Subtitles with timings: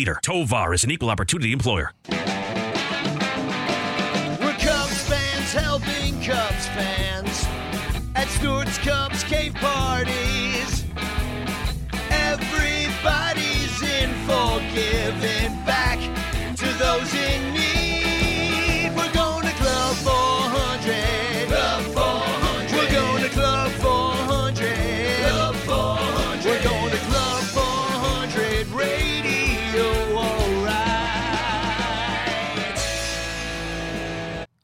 [0.00, 0.18] leader.
[0.22, 1.92] Tovar is an equal opportunity employer.
[2.08, 2.16] We're
[4.58, 7.46] Cubs fans helping Cubs fans
[8.14, 10.84] at Stewart's Cubs cave parties.
[12.08, 15.98] Everybody's in for giving back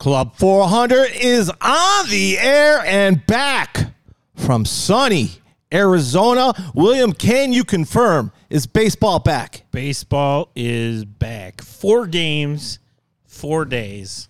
[0.07, 3.91] Club 400 is on the air and back
[4.35, 5.31] from sunny
[5.73, 6.53] Arizona.
[6.73, 9.65] William, can you confirm is baseball back?
[9.71, 11.61] Baseball is back.
[11.61, 12.79] Four games,
[13.25, 14.29] four days,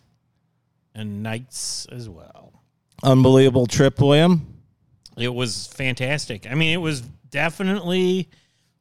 [0.95, 2.53] and nights as well.
[3.03, 4.47] Unbelievable trip, William.
[5.15, 6.49] It was fantastic.
[6.49, 8.29] I mean, it was definitely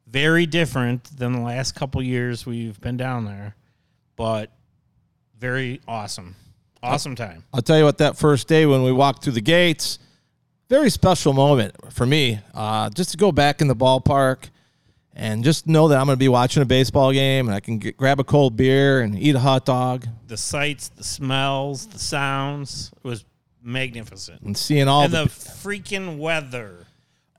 [0.06, 3.54] very different than the last couple years we've been down there,
[4.16, 4.50] but
[5.38, 6.36] very awesome.
[6.82, 7.44] Awesome time.
[7.52, 9.98] I'll tell you what, that first day when we walked through the gates,
[10.68, 12.40] very special moment for me.
[12.54, 14.50] Uh, just to go back in the ballpark
[15.14, 17.78] and just know that I'm going to be watching a baseball game and I can
[17.78, 21.98] get, grab a cold beer and eat a hot dog The sights, the smells, the
[21.98, 23.24] sounds it was
[23.62, 24.42] magnificent.
[24.42, 25.30] and seeing all and the the.
[25.30, 26.86] freaking weather.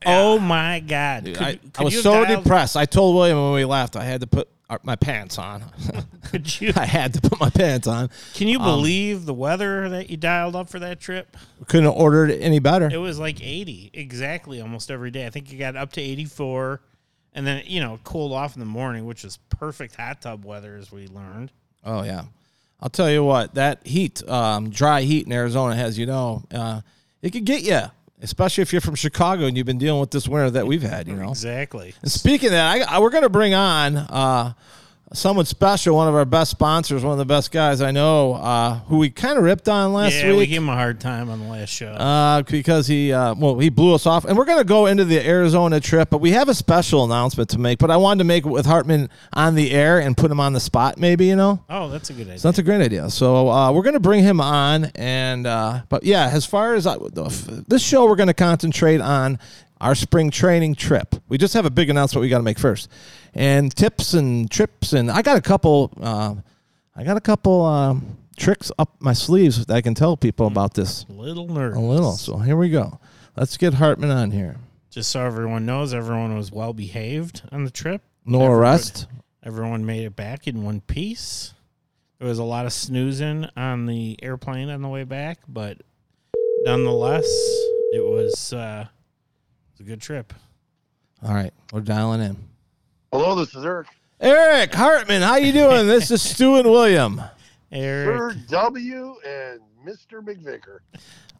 [0.06, 1.24] Oh my god!
[1.24, 2.76] Could, I, could I was so dialed- depressed.
[2.76, 4.48] I told William when we left, I had to put
[4.82, 5.64] my pants on.
[6.30, 6.72] Could you?
[6.76, 8.10] I had to put my pants on.
[8.34, 11.36] Can you believe the weather that you dialed up for that trip?
[11.66, 12.88] Couldn't have ordered it any better.
[12.92, 15.26] It was like 80 exactly almost every day.
[15.26, 16.80] I think you got up to 84
[17.32, 20.76] and then, you know, cooled off in the morning, which is perfect hot tub weather
[20.76, 21.50] as we learned.
[21.84, 22.24] Oh yeah,
[22.80, 23.54] I'll tell you what.
[23.54, 26.80] That heat, um, dry heat in Arizona, has you know, uh,
[27.22, 27.82] it could get you,
[28.22, 31.08] especially if you're from Chicago and you've been dealing with this winter that we've had.
[31.08, 31.30] You know.
[31.30, 31.94] Exactly.
[32.02, 34.52] And speaking of that, I, I, we're going to bring on uh,
[35.12, 38.78] someone special, one of our best sponsors, one of the best guys I know, uh,
[38.80, 41.40] who we kind of ripped on last yeah, we gave him a hard time on
[41.40, 41.88] the last show.
[41.92, 45.04] uh, because he uh, well he blew us off, and we're going to go into
[45.04, 47.78] the Arizona trip, but we have a special announcement to make.
[47.78, 50.52] But I wanted to make it with Hartman on the air and put him on
[50.52, 51.64] the spot, maybe you know.
[51.70, 52.38] oh, that's a good idea.
[52.38, 53.08] So that's a great idea.
[53.10, 56.86] So uh, we're going to bring him on, and uh, but yeah, as far as
[56.86, 56.96] I,
[57.66, 59.38] this show, we're going to concentrate on
[59.80, 61.14] our spring training trip.
[61.28, 62.90] We just have a big announcement we got to make first,
[63.34, 65.92] and tips and trips, and I got a couple.
[66.00, 66.36] Uh,
[66.96, 70.74] I got a couple um, tricks up my sleeves that I can tell people about
[70.74, 71.78] this a little nervous.
[71.78, 72.12] a little.
[72.12, 72.98] So here we go.
[73.36, 74.56] Let's get Hartman on here.
[74.90, 78.02] Just so everyone knows, everyone was well behaved on the trip.
[78.24, 79.06] No Everybody- arrest.
[79.44, 81.54] Everyone made it back in one piece.
[82.18, 85.78] There was a lot of snoozing on the airplane on the way back, but
[86.64, 87.24] nonetheless,
[87.92, 90.34] it was, uh, it was a good trip.
[91.22, 92.36] All right, we're dialing in.
[93.12, 93.86] Hello, this is Eric.
[94.20, 95.86] Eric Hartman, how you doing?
[95.86, 97.20] this is Stu and William.
[97.70, 100.20] Eric, Sir W and Mr.
[100.22, 100.78] McVicker.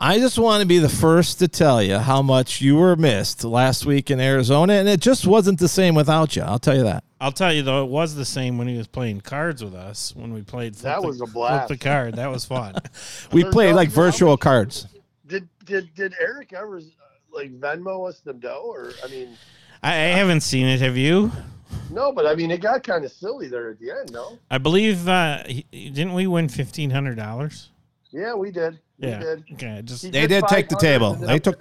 [0.00, 3.42] I just want to be the first to tell you how much you were missed
[3.44, 6.42] last week in Arizona, and it just wasn't the same without you.
[6.42, 7.02] I'll tell you that.
[7.20, 10.14] I'll tell you though, it was the same when he was playing cards with us.
[10.14, 11.68] When we played, Flip That the- was a blast.
[11.68, 12.14] the card.
[12.14, 12.74] That was fun.
[13.32, 14.86] We Sir played like virtual much- cards.
[15.26, 16.82] Did did did Eric ever uh,
[17.34, 18.62] like Venmo us the dough?
[18.64, 19.28] Or I mean,
[19.82, 20.80] I, I haven't seen it.
[20.80, 21.30] Have you?
[21.90, 24.12] No, but I mean, it got kind of silly there at the end.
[24.12, 27.70] No, I believe uh, he, didn't we win fifteen hundred dollars?
[28.10, 28.78] yeah, we did.
[28.98, 29.18] We Yeah.
[29.20, 29.44] did.
[29.54, 31.14] Okay, just He They did take the table.
[31.14, 31.60] They took-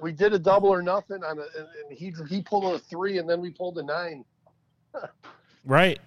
[0.00, 3.18] We did a double or nothing on a, and and he he pulled a three,
[3.18, 4.24] and then we pulled a nine.
[5.64, 5.98] right.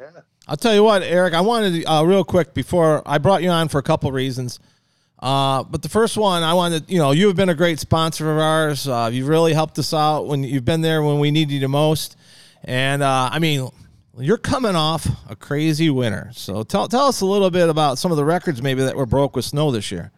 [0.00, 0.20] Yeah.
[0.48, 1.34] I'll tell you what, Eric.
[1.34, 4.58] I wanted to, uh, real quick before I brought you on for a couple reasons.
[5.22, 8.32] Uh, but the first one, I wanted, you know, you have been a great sponsor
[8.32, 8.88] of ours.
[8.88, 11.68] Uh, you've really helped us out when you've been there when we needed you the
[11.68, 12.16] most.
[12.64, 13.70] And uh, I mean,
[14.18, 16.30] you're coming off a crazy winter.
[16.32, 19.06] So tell tell us a little bit about some of the records maybe that were
[19.06, 20.10] broke with snow this year.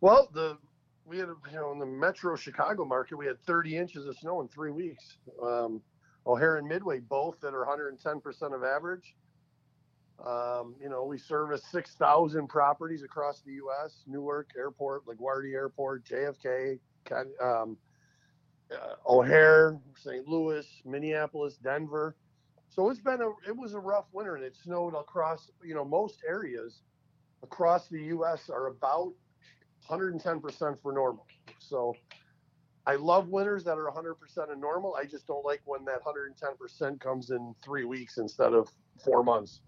[0.00, 0.56] Well, the
[1.04, 4.40] we had you know in the Metro Chicago market we had 30 inches of snow
[4.40, 5.18] in three weeks.
[5.42, 5.82] Um,
[6.26, 9.14] O'Hare and Midway both that are 110 percent of average.
[10.26, 14.02] Um, you know, we service 6,000 properties across the U.S.
[14.06, 16.78] Newark Airport, LaGuardia Airport, JFK,
[17.42, 17.76] um,
[18.70, 20.26] uh, O'Hare, St.
[20.28, 22.16] Louis, Minneapolis, Denver.
[22.68, 25.50] So it's been a it was a rough winter, and it snowed across.
[25.64, 26.82] You know, most areas
[27.42, 28.48] across the U.S.
[28.48, 29.12] are about
[29.88, 31.26] 110 percent for normal.
[31.58, 31.94] So
[32.86, 34.94] I love winters that are 100 percent of normal.
[34.94, 38.68] I just don't like when that 110 percent comes in three weeks instead of
[39.04, 39.62] four months.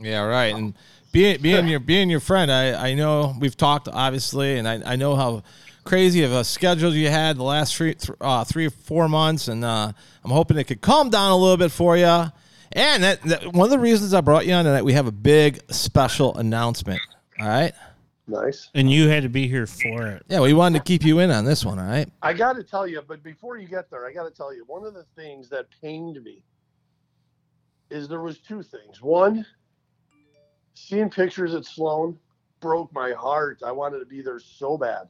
[0.00, 0.54] Yeah, right.
[0.54, 0.74] And
[1.12, 4.96] being being your being your friend, I I know we've talked obviously, and I I
[4.96, 5.42] know how
[5.84, 9.48] crazy of a schedule you had the last three th- uh, three or four months,
[9.48, 9.92] and uh,
[10.24, 12.24] I'm hoping it could calm down a little bit for you.
[12.72, 15.12] And that, that one of the reasons I brought you on tonight, we have a
[15.12, 17.00] big special announcement.
[17.40, 17.72] All right.
[18.28, 18.70] Nice.
[18.74, 20.22] And you had to be here for it.
[20.28, 21.80] Yeah, we wanted to keep you in on this one.
[21.80, 22.08] All right.
[22.22, 24.62] I got to tell you, but before you get there, I got to tell you
[24.68, 26.44] one of the things that pained me
[27.90, 29.02] is there was two things.
[29.02, 29.44] One,
[30.74, 32.18] seeing pictures at Sloan
[32.60, 33.62] broke my heart.
[33.64, 35.08] I wanted to be there so bad,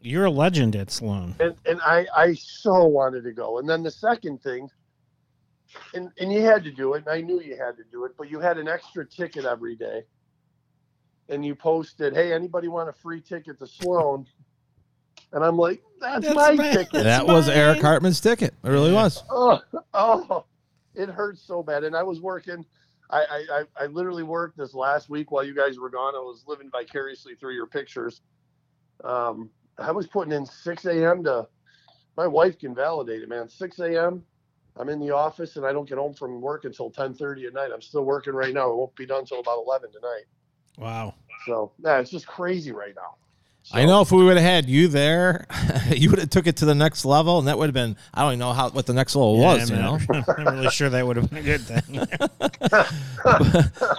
[0.00, 1.34] You're a legend at Sloan.
[1.40, 3.58] and and I I so wanted to go.
[3.58, 4.68] And then the second thing,
[5.94, 7.04] and and you had to do it.
[7.06, 9.74] And I knew you had to do it, but you had an extra ticket every
[9.76, 10.02] day,
[11.28, 14.26] and you posted, "Hey, anybody want a free ticket to Sloan?"
[15.32, 16.74] And I'm like, "That's, That's my mine.
[16.74, 18.54] ticket." That was Eric Hartman's ticket.
[18.62, 19.22] It really was.
[19.30, 19.60] oh,
[19.94, 20.44] oh,
[20.94, 21.84] it hurts so bad.
[21.84, 22.64] And I was working.
[23.10, 23.46] I,
[23.78, 26.14] I, I literally worked this last week while you guys were gone.
[26.14, 28.22] I was living vicariously through your pictures.
[29.04, 31.24] Um, I was putting in 6 a.m.
[31.24, 31.46] to.
[32.16, 33.48] My wife can validate it, man.
[33.48, 34.22] 6 a.m.
[34.76, 37.70] I'm in the office and I don't get home from work until 10:30 at night.
[37.72, 38.70] I'm still working right now.
[38.70, 40.24] It won't be done until about 11 tonight.
[40.78, 41.14] Wow.
[41.46, 43.16] So yeah, it's just crazy right now.
[43.72, 45.46] I know if we would have had you there,
[45.88, 48.22] you would have took it to the next level, and that would have been I
[48.22, 49.98] don't even know how what the next level was, Yeah, you know.
[50.10, 52.06] I'm not, I'm really sure that would have been a good thing.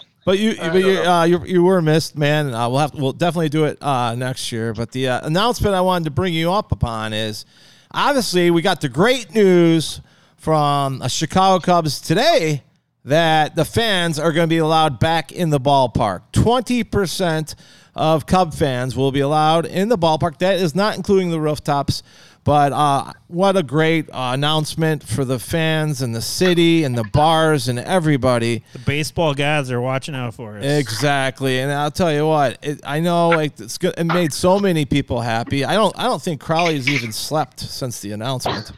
[0.26, 2.54] But you, but you, uh, you, you were missed, man.
[2.54, 4.74] Uh, we'll have, we'll definitely do it uh, next year.
[4.74, 7.46] But the uh, announcement I wanted to bring you up upon is,
[7.92, 10.00] obviously, we got the great news
[10.38, 12.64] from uh, Chicago Cubs today
[13.04, 16.22] that the fans are going to be allowed back in the ballpark.
[16.32, 17.56] Twenty percent
[17.96, 20.40] of Cub fans will be allowed in the ballpark.
[20.40, 22.04] That is not including the rooftops.
[22.46, 27.06] But uh, what a great uh, announcement for the fans and the city and the
[27.06, 28.64] bars and everybody.
[28.74, 30.66] the baseball gods are watching out for us.
[30.66, 32.58] Exactly, and I'll tell you what.
[32.62, 33.94] It, I know like it's good.
[33.98, 35.64] It made so many people happy.
[35.64, 35.98] I don't.
[35.98, 38.74] I don't think Crowley's even slept since the announcement.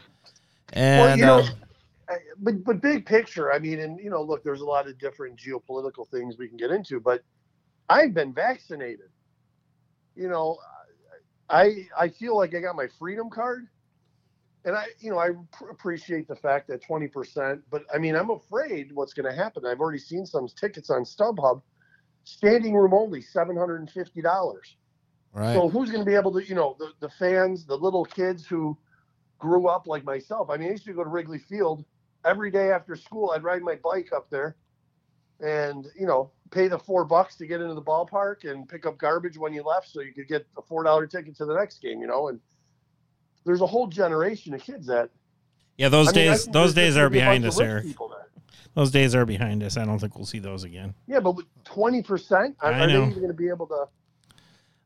[0.72, 4.22] And well, you know, uh, I- but but big picture, I mean, and you know,
[4.22, 7.22] look, there's a lot of different geopolitical things we can get into, but
[7.88, 9.10] I've been vaccinated.
[10.14, 10.58] You know,
[11.48, 13.66] I I feel like I got my freedom card,
[14.64, 18.16] and I you know I pr- appreciate the fact that 20 percent, but I mean
[18.16, 19.66] I'm afraid what's going to happen.
[19.66, 21.62] I've already seen some tickets on StubHub,
[22.24, 24.76] standing room only, seven hundred and fifty dollars.
[25.32, 25.54] right.
[25.54, 28.46] So who's going to be able to, you know, the, the fans, the little kids
[28.46, 28.76] who
[29.38, 30.50] grew up like myself.
[30.50, 31.84] I mean, I used to go to Wrigley Field
[32.24, 33.30] every day after school.
[33.30, 34.56] I'd ride my bike up there
[35.40, 38.98] and, you know, pay the four bucks to get into the ballpark and pick up
[38.98, 41.82] garbage when you left so you could get a four dollar ticket to the next
[41.82, 42.40] game, you know, and
[43.44, 45.10] there's a whole generation of kids that
[45.78, 47.86] Yeah, those I days think those days are behind us, Eric.
[48.74, 49.76] Those days are behind us.
[49.78, 50.94] I don't think we'll see those again.
[51.06, 53.02] Yeah, but twenty percent, are, I are they know.
[53.06, 53.86] even going to be able to?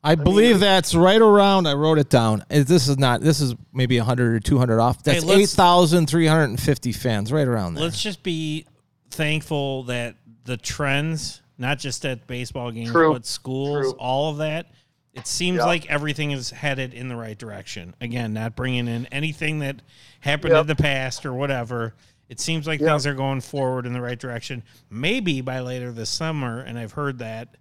[0.03, 1.67] I believe that's right around.
[1.67, 2.43] I wrote it down.
[2.49, 3.21] This is not.
[3.21, 5.03] This is maybe hundred or two hundred off.
[5.03, 7.83] That's let's- eight thousand three hundred and fifty fans, right around there.
[7.83, 8.65] Let's just be
[9.09, 10.15] thankful that
[10.45, 13.13] the trends, not just at baseball games, True.
[13.13, 13.91] but schools, True.
[13.99, 14.67] all of that,
[15.13, 15.65] it seems Yeah.
[15.65, 17.93] like everything is headed in the right direction.
[18.01, 19.77] Again, not bringing in anything that
[20.21, 20.61] happened Yep.
[20.61, 21.93] in the past or whatever.
[22.29, 22.89] It seems like Yep.
[22.89, 24.63] things are going forward in the right direction.
[24.89, 27.55] Maybe by later this summer, and I've heard that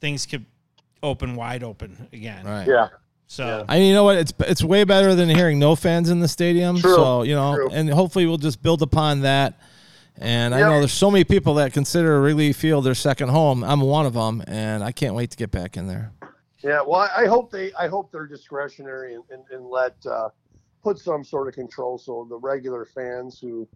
[0.00, 0.44] things could
[1.02, 2.44] open wide open again.
[2.46, 2.66] right.
[2.66, 2.88] Yeah,
[3.26, 4.16] So I mean, you know what?
[4.18, 6.78] It's it's way better than hearing no fans in the stadium.
[6.80, 7.68] True, So you know, true.
[7.72, 9.58] and hopefully we'll just build upon that.
[10.18, 13.62] And I know there's so many people that consider Wrigley Field their second home.
[13.62, 16.12] I'm one of them, and I can't wait to get back in there.
[16.62, 20.30] Yeah, well, I I hope they, I hope they're discretionary and, and, and let uh,
[20.82, 23.68] put some sort of control so the regular fans who,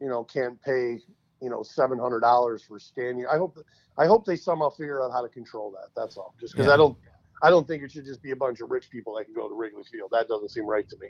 [0.00, 1.00] you know, can't pay,
[1.42, 3.26] you know, seven hundred dollars for standing.
[3.26, 3.58] I hope,
[3.98, 5.88] I hope they somehow figure out how to control that.
[5.96, 6.34] That's all.
[6.40, 6.74] Just because Yeah.
[6.74, 6.96] I don't,
[7.42, 9.48] I don't think it should just be a bunch of rich people that can go
[9.48, 10.10] to Wrigley Field.
[10.12, 11.08] That doesn't seem right to me.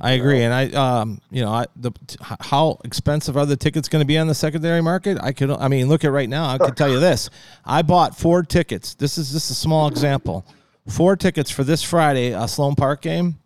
[0.00, 0.66] I agree, and I,
[1.00, 1.90] um, you know, I, the
[2.20, 5.18] how expensive are the tickets going to be on the secondary market?
[5.20, 6.48] I could, I mean, look at right now.
[6.48, 7.30] I can tell you this:
[7.64, 8.94] I bought four tickets.
[8.94, 10.46] This is just a small example.
[10.88, 13.38] Four tickets for this Friday, a Sloan Park game.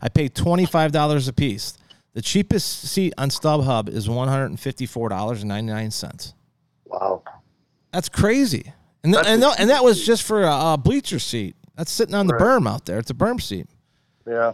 [0.00, 1.76] I paid twenty five dollars a piece.
[2.14, 5.90] The cheapest seat on StubHub is one hundred and fifty four dollars and ninety nine
[5.90, 6.34] cents.
[6.84, 7.22] Wow.
[7.92, 8.72] That's crazy,
[9.02, 11.56] and th- and, th- and that was just for a, a bleacher seat.
[11.74, 12.42] That's sitting on the Right.
[12.42, 12.98] berm out there.
[12.98, 13.66] It's a berm seat.
[14.26, 14.52] Yeah.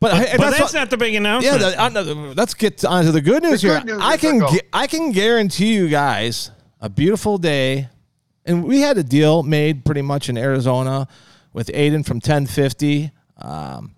[0.00, 1.18] But, hey, But that's, that's, what- not the big yeah.
[1.18, 1.60] announcement.
[1.60, 2.02] The, uh, no,
[2.36, 3.78] let's get on to the good news The here.
[3.80, 7.88] good news I can gu- I can guarantee you guys a beautiful day,
[8.44, 11.06] and we had a deal made pretty much in Arizona
[11.52, 13.10] with Aiden from 1050.
[13.38, 13.94] Um,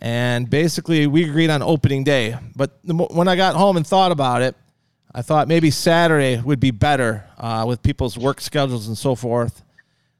[0.00, 2.36] and basically, we agreed on opening day.
[2.54, 4.54] But the, when I got home and thought about it,
[5.14, 9.62] I thought maybe Saturday would be better uh, with people's work schedules and so forth.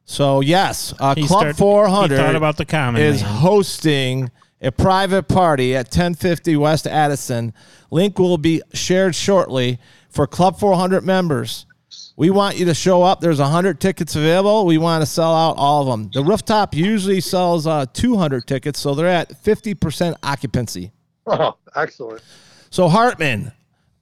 [0.04, 3.30] So yes, uh, Club started- 400 thought about the common is man.
[3.36, 4.30] hosting
[4.60, 7.52] a private party at 1050 West Addison.
[7.90, 9.78] Link will be shared shortly
[10.10, 11.66] for Club 400 members.
[12.16, 13.20] We want you to show up.
[13.20, 14.66] There's 100 tickets available.
[14.66, 16.10] We want to sell out all of them.
[16.14, 20.92] The rooftop usually sells uh, 200 tickets, so they're at 50% occupancy.
[21.26, 22.22] Oh, excellent.
[22.70, 23.50] So Hartman,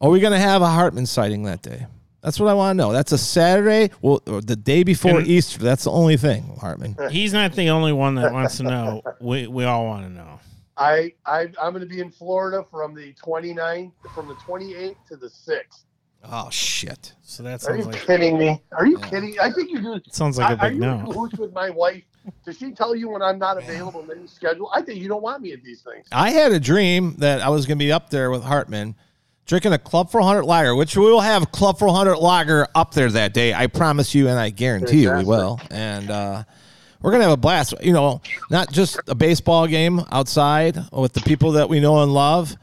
[0.01, 1.87] are we going to have a Hartman sighting that day?
[2.23, 2.93] That's what I want to know.
[2.93, 5.59] That's a Saturday, well, or the day before And- Easter.
[5.59, 6.95] That's the only thing, Hartman.
[6.99, 9.03] Uh, he's not the only one that wants to know.
[9.21, 10.39] We we all want to know.
[10.77, 15.17] I, I I'm going to be in Florida from the 29th, from the 28th to
[15.17, 15.85] the 6th.
[16.25, 17.15] Oh shit!
[17.23, 18.63] So that Are you sounds like kidding me?
[18.71, 19.09] Are you Yeah.
[19.11, 19.37] kidding?
[19.41, 20.01] I think you're doing.
[20.13, 21.01] sounds like a are big you no.
[21.01, 22.05] in cahoots with my wife?
[22.47, 24.71] Does she tell you when I'm not available in any schedule?
[24.73, 26.07] I think you don't want me at these things.
[26.13, 28.95] I had a dream that I was going to be up there with Hartman,
[29.47, 33.35] drinking a Club 400 lager, which we will have Club 400 lager up there that
[33.35, 33.53] day.
[33.55, 35.61] I promise you, and I guarantee you we will.
[35.71, 36.45] And uh,
[37.01, 37.75] we're going to have a blast.
[37.83, 38.21] You know,
[38.51, 42.57] not just a baseball game outside with the people that we know and love.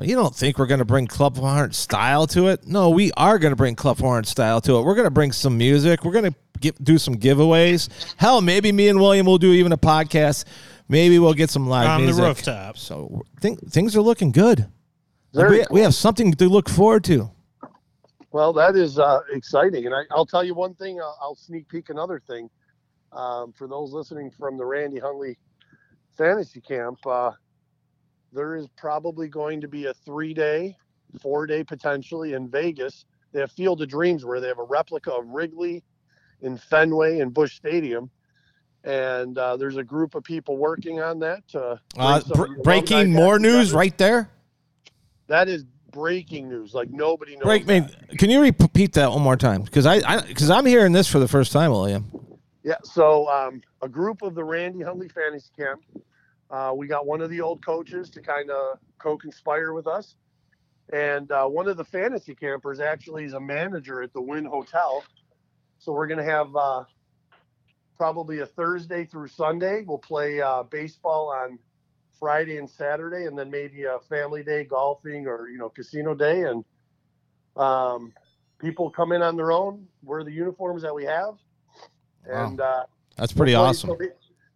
[0.00, 2.66] You don't think we're going to bring Club 400 style to it?
[2.66, 4.82] No, we are going to bring Club 400 style to it.
[4.82, 6.04] We're going to bring some music.
[6.04, 7.88] We're going to get, do some giveaways.
[8.16, 10.46] Hell, maybe me and William will do even a podcast.
[10.88, 12.76] Maybe we'll get some live On the rooftop.
[12.76, 14.66] So think, things are looking good.
[15.34, 17.30] Very we, we have something to look forward to.
[18.30, 21.00] Well, that is uh, exciting, and I, I'll tell you one thing.
[21.00, 22.48] I'll, I'll sneak peek another thing.
[23.12, 25.38] Um, for those listening from the Randy Hundley
[26.16, 27.30] Fantasy Camp, uh,
[28.32, 30.76] there is probably going to be a three-day,
[31.20, 33.04] four-day potentially in Vegas.
[33.32, 35.84] They have Field of Dreams where they have a replica of Wrigley
[36.40, 38.10] in Fenway and Busch Stadium,
[38.82, 41.42] and uh, there's a group of people working on that.
[41.54, 41.76] Uh,
[42.34, 43.78] br- breaking more back news together.
[43.78, 44.30] right there.
[45.34, 46.74] That is breaking news.
[46.74, 47.42] Like nobody knows.
[47.42, 47.84] Break me.
[48.18, 49.62] Can you repeat that one more time?
[49.62, 52.08] Because I because I'm hearing this for the first time, William.
[52.62, 55.82] Yeah, so um, a group of the Randy Hundley Fantasy Camp.
[56.52, 60.14] Uh, we got one of the old coaches to kind of co-conspire with us,
[60.92, 65.02] and uh, one of the fantasy campers actually is a manager at the Wynn Hotel.
[65.78, 66.84] So we're gonna have uh,
[67.96, 69.82] probably a Thursday through Sunday.
[69.84, 71.58] We'll play uh, baseball on
[72.18, 76.42] Friday and Saturday, and then maybe a family day, golfing, or you know, casino day,
[76.42, 76.64] and
[77.56, 78.12] um,
[78.58, 79.86] people come in on their own.
[80.02, 81.34] Wear the uniforms that we have,
[82.26, 82.46] Wow.
[82.46, 82.84] and uh,
[83.16, 83.90] That's pretty so- awesome.
[83.90, 84.08] so they,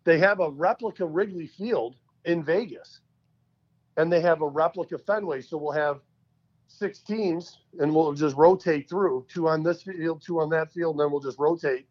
[0.04, 3.00] they have a replica Wrigley Field in Vegas,
[3.96, 5.42] and they have a replica Fenway.
[5.42, 6.00] So we'll have
[6.66, 10.94] six teams, and we'll just rotate through two on this field, two on that field,
[10.94, 11.86] and then we'll just rotate.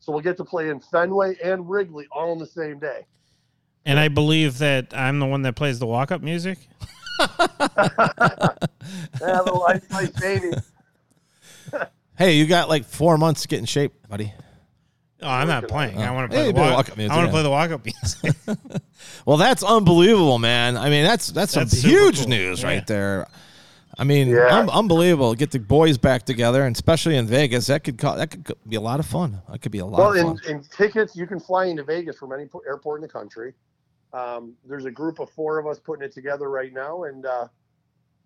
[0.00, 3.06] So we'll get to play in Fenway and Wrigley all on the same day.
[3.84, 6.58] And I believe that I'm the one that plays the walk up music.
[7.18, 7.30] Have
[9.46, 10.50] a life, nice baby.
[12.16, 14.32] Hey, you got like four months to get in shape, buddy.
[15.22, 15.98] Oh, I'm not playing.
[15.98, 16.02] Oh.
[16.02, 16.76] I want to play Hey, the you play walk.
[16.76, 17.30] walk-up music, I want yeah.
[17.30, 18.82] to play the walk up music.
[19.26, 20.76] Well, that's unbelievable, man.
[20.76, 22.28] I mean, that's that's some That's super huge cool.
[22.28, 22.68] news Yeah.
[22.68, 23.26] right there.
[23.98, 24.58] I mean, Yeah.
[24.58, 25.34] un- unbelievable.
[25.34, 28.54] Get the boys back together, and especially in Vegas, that could co- that could co-
[28.68, 29.40] be a lot of fun.
[29.50, 30.40] That could be a lot Well, of in, fun.
[30.48, 33.54] in tickets, you can fly into Vegas from any po- airport in the country.
[34.12, 37.48] Um, there's a group of four of us putting it together right now, and uh,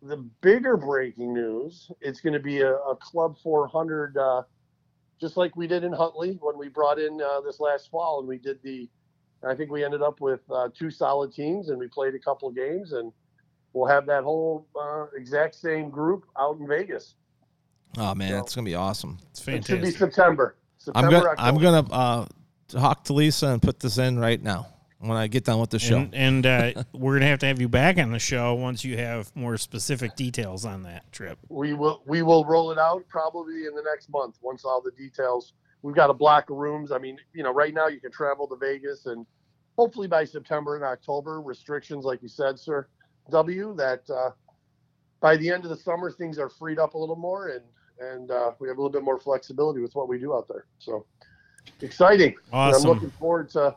[0.02, 4.42] the bigger breaking news: it's going to be a, a Club 400, uh,
[5.20, 8.28] just like we did in Huntley when we brought in uh, this last fall, and
[8.28, 8.88] we did the.
[9.46, 12.50] I think we ended up with uh, two solid teams, and we played a couple
[12.50, 13.12] games, and
[13.72, 17.14] we'll have that whole uh, exact same group out in Vegas.
[17.96, 19.18] Oh man, so- it's gonna be awesome.
[19.30, 19.62] It's fantastic.
[19.62, 20.14] It should be fantastic.
[20.14, 20.56] September.
[20.94, 22.26] I'm September, gonna I'm gonna uh,
[22.66, 24.66] talk to Lisa and put this in right now
[24.98, 25.98] when I get done with the show.
[25.98, 28.96] And, and uh, we're gonna have to have you back on the show once you
[28.96, 31.38] have more specific details on that trip.
[31.48, 34.90] we will we will roll it out probably in the next month once all the
[34.92, 38.10] details we've got a block of rooms i mean you know right now you can
[38.10, 39.26] travel to vegas and
[39.76, 42.86] hopefully by september and october restrictions like you said sir
[43.30, 44.30] w that uh,
[45.20, 47.62] by the end of the summer things are freed up a little more and
[47.98, 50.66] and uh, we have a little bit more flexibility with what we do out there
[50.78, 51.04] so
[51.82, 53.74] exciting And i'm looking forward to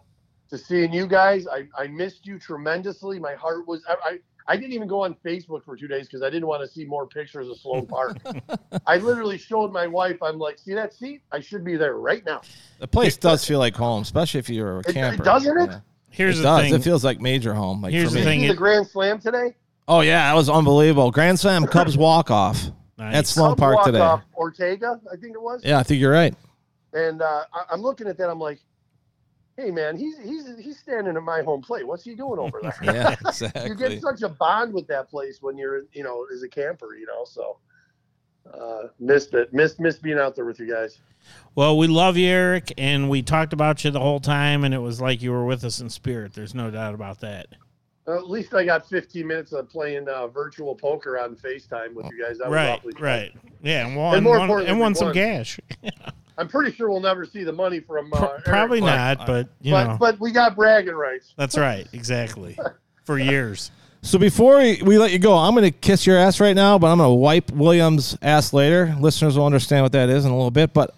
[0.50, 4.58] to seeing you guys i i missed you tremendously my heart was i, I I
[4.58, 7.06] didn't even go on Facebook for two days because I didn't want to see more
[7.06, 8.18] pictures of Sloan Park.
[8.88, 10.18] I literally showed my wife.
[10.24, 11.22] I'm like, see that seat?
[11.32, 12.41] I should be there right now.
[12.79, 15.24] The place does feel like home, especially if you're a It- camper.
[15.24, 15.70] doesn't it?
[15.70, 15.79] Yeah.
[16.10, 16.62] Here's it the does.
[16.63, 16.74] thing.
[16.74, 17.84] It feels like major home.
[17.84, 18.25] Like Here's for the me.
[18.25, 18.39] thing.
[18.41, 19.56] See the Grand Slam today?
[19.88, 21.12] Oh yeah, that was unbelievable.
[21.12, 23.15] Grand Slam Cubs walk off Nice.
[23.18, 24.00] at Sloan Cubs Park walk today.
[24.00, 25.62] off Ortega, I think it was.
[25.63, 26.34] Yeah, I think you're right.
[26.94, 28.32] And uh, I, I'm looking at that.
[28.32, 28.60] I'm like,
[29.60, 31.86] hey man, he's he's he's standing at my home plate.
[31.86, 32.75] What's he doing over there?
[32.82, 33.75] Yeah, you exactly.
[33.75, 37.06] get such a bond with that place when you're you know as a camper, you
[37.06, 37.25] know.
[37.25, 37.58] So
[38.54, 39.54] uh, missed it.
[39.54, 41.00] Missed missed being out there with you guys.
[41.54, 44.80] Well, we love you, Eric, and we talked about you the whole time, and it
[44.80, 46.34] was like you were with us in spirit.
[46.34, 47.48] There's no doubt about that.
[48.10, 52.24] At least I got 15 minutes of playing uh, virtual poker on FaceTime with you
[52.24, 52.38] guys.
[52.39, 52.92] That was right, fun.
[53.00, 53.32] right.
[53.62, 55.13] Yeah, and won, And more won- importantly, and won some won.
[55.16, 55.60] cash.
[56.38, 58.12] I'm pretty sure we'll never see the money from.
[58.13, 61.34] Uh, Pro- Eric, probably but- not, but you but know, but we got bragging rights.
[61.38, 62.58] that's right, exactly.
[63.04, 63.72] For years.
[64.01, 66.78] So before we, we let you go, I'm going to kiss your ass right now,
[66.80, 68.96] but I'm going to wipe Williams' ass later.
[69.00, 70.74] Listeners will understand what that is in a little bit.
[70.74, 70.96] But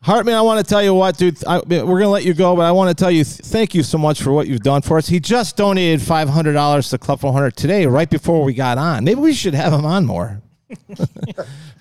[0.00, 1.44] Hartman, I want to tell you what, dude.
[1.44, 3.74] I, we're going to let you go, but I want to tell you th- thank
[3.74, 5.08] you so much for what you've done for us.
[5.08, 9.02] He just donated five hundred dollars to Club 400 today, right before we got on.
[9.04, 10.40] Maybe we should have him on more.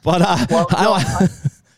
[0.04, 1.28] but uh, Well, no, I,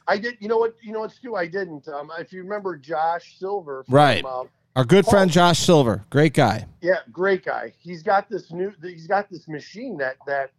[0.08, 0.38] I did.
[0.40, 0.76] You know what?
[0.82, 1.36] You know what, Stu?
[1.36, 1.88] I didn't.
[1.90, 4.24] Um, if you remember Josh Silver, from, Right.
[4.24, 6.66] Uh, our good friend Josh Silver, great guy.
[6.82, 7.74] yeah, great guy.
[7.80, 8.72] He's got this new.
[8.82, 10.52] He's got this machine that that.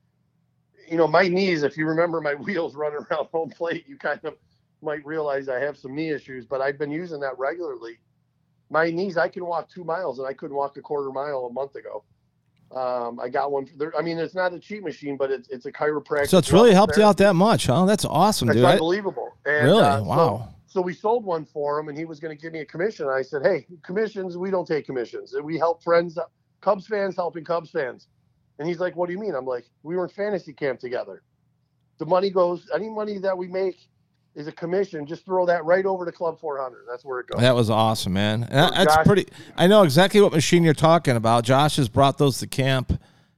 [0.89, 1.63] You know, my knees.
[1.63, 4.35] If you remember my wheels running around home plate, you kind of
[4.83, 6.47] might realize I have some knee issues.
[6.47, 7.99] But I've been using that regularly.
[8.71, 9.17] My knees.
[9.17, 12.05] I can walk two miles, and I couldn't walk a quarter mile a month ago.
[12.75, 13.67] Um, I got one.
[13.77, 16.29] There, I mean, it's not a cheat machine, but it's it's a chiropractic.
[16.29, 17.85] So it's really helped you out that much, huh?
[17.85, 18.65] That's awesome, That's dude.
[18.65, 19.37] Unbelievable.
[19.45, 19.83] And, really?
[19.83, 20.49] uh, so- wow.
[20.69, 23.09] So we sold one for him, and he was going to give me a commission.
[23.09, 25.35] I said, "Hey, commissions, we don't take commissions.
[25.43, 26.17] We help friends,
[26.61, 28.07] Cubs fans helping Cubs fans."
[28.61, 31.25] And he's like, "What do you mean?" I'm like, "We were in fantasy camp together.
[31.99, 32.71] The money goes.
[32.73, 33.89] Any money that we make
[34.35, 35.07] is a commission.
[35.07, 36.85] Just throw that right over to Club 400.
[36.89, 38.43] That's where it goes." That was awesome, man.
[38.51, 39.27] That- that's Josh- pretty.
[39.57, 41.45] I know exactly what machine you're talking about.
[41.45, 42.93] Josh has brought those to camp,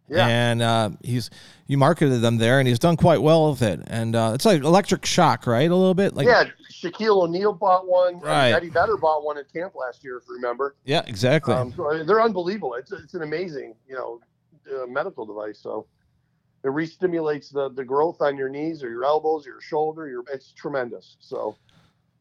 [0.08, 0.26] Yeah.
[0.26, 1.30] and uh, he's
[1.66, 3.80] you marketed them there, and he's done quite well with it.
[3.86, 5.70] And uh, it's like electric shock, right?
[5.70, 8.20] A little bit, like yeah, Shaquille O'Neal bought one.
[8.20, 8.50] Right.
[8.50, 10.74] Eddie Better bought one at camp last year, if you remember.
[10.84, 11.54] yeah, exactly.
[11.54, 12.74] Um, so uh, they're unbelievable.
[12.74, 14.20] It's it's an amazing, you know,
[14.70, 15.58] uh, medical device.
[15.58, 15.86] So
[16.64, 20.08] it re-stimulates the the growth on your knees or your elbows, your shoulder.
[20.08, 21.16] Your it's tremendous.
[21.20, 21.56] So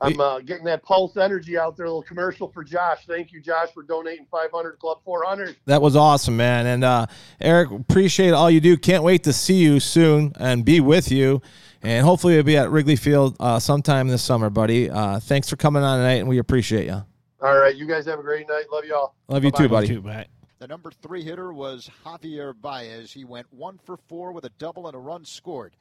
[0.02, 1.86] I'm uh, getting that pulse energy out there.
[1.86, 3.06] A little commercial for Josh.
[3.06, 5.56] Thank you, Josh, for donating 500 Club 400.
[5.66, 6.66] that was awesome, man.
[6.66, 7.06] And uh,
[7.40, 8.78] Eric, appreciate all you do.
[8.78, 11.42] Can't wait to see you soon and be with you.
[11.84, 14.90] And hopefully, we'll be at Wrigley Field uh, sometime this summer, buddy.
[14.90, 17.04] Uh, thanks for coming on tonight, and we appreciate you.
[17.42, 18.66] All right, you guys have a great night.
[18.72, 19.16] Love you all.
[19.28, 19.88] Love you too, buddy.
[19.88, 20.28] Too bad.
[20.62, 23.12] The number three hitter was Javier Baez.
[23.12, 25.76] He went one for four with a double and a run scored.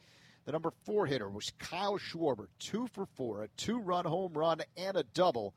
[0.47, 4.63] The number four hitter was Kyle Schwarber, two for four, a two run home run
[4.79, 5.53] and a double.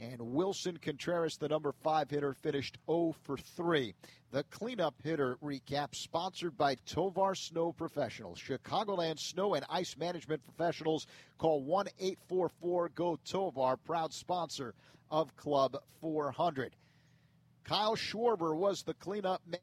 [0.00, 3.94] And Willson Contreras, the number five hitter, finished 0 for 3.
[4.30, 8.38] The cleanup hitter recap sponsored by Tovar Snow Professionals.
[8.40, 11.06] Chicagoland Snow and Ice Management Professionals.
[11.36, 14.72] Call 1 844 GO Tovar, proud sponsor
[15.10, 16.74] of Club 400.
[17.64, 19.60] Kyle Schwarber was the cleanup man.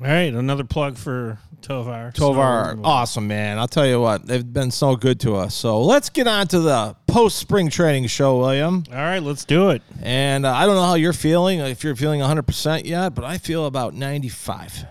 [0.00, 2.10] All right, another plug for Tovar.
[2.16, 3.58] Tovar, So- awesome man.
[3.58, 5.54] I'll tell you what, they've been so good to us.
[5.54, 8.82] So let's get on to the post spring training show, William.
[8.90, 9.82] All right, let's do it.
[10.02, 13.38] And uh, I don't know how you're feeling, if you're feeling 100% yet, but I
[13.38, 14.84] feel about 95.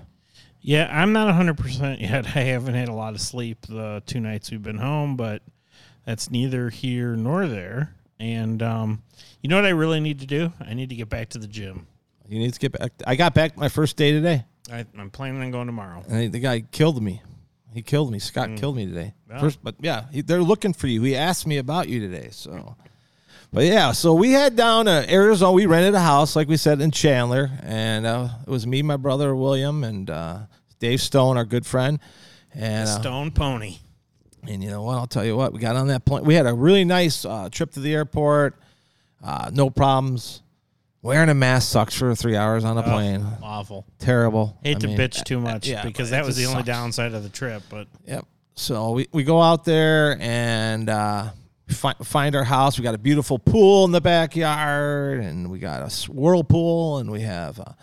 [0.62, 2.26] Yeah, I'm not 100% yet.
[2.38, 5.42] I haven't had a lot of sleep the two nights we've been home, but
[6.06, 7.94] that's neither here nor there.
[8.20, 9.02] And um,
[9.42, 10.54] you know what I really need to do?
[10.62, 11.88] I need to get back to the gym.
[12.28, 12.92] You need to get back.
[13.06, 16.04] I got back my first day today, I, I'm planning on going tomorrow.
[16.08, 17.22] and the guy killed me.
[17.74, 18.20] He killed me.
[18.20, 19.14] Scott killed me today.
[19.40, 21.02] First, but yeah, he, they're looking for you.
[21.02, 22.30] He asked me about you today.
[22.32, 22.76] So,
[23.52, 25.52] but yeah, so we head down to Arizona.
[25.52, 28.96] We rented a house, like we said, in Chandler, and uh, it was me, my
[28.96, 30.40] brother William, and uh,
[30.80, 32.00] Dave Stone, our good friend.
[32.54, 33.80] And uh, Stone Pony.
[34.48, 34.96] And you know what?
[34.98, 35.54] I'll tell you what.
[35.54, 36.26] We got on that plane.
[36.26, 38.56] We had a really nice uh, trip to the airport.
[39.24, 40.42] Uh, no problems.
[41.02, 43.26] Wearing a mask sucks for three hours on a plane.
[43.42, 43.86] Awful.
[44.00, 44.58] Terrible.
[44.64, 46.68] Hate I to mean, bitch too much yeah, because that was the only sucks.
[46.68, 47.64] downside of the trip.
[47.70, 48.26] But Yep.
[48.56, 51.32] So we, we go out there and uh,
[51.68, 52.78] fi- find our house.
[52.78, 57.22] We got a beautiful pool in the backyard, and we got a whirlpool, and we
[57.22, 57.76] have a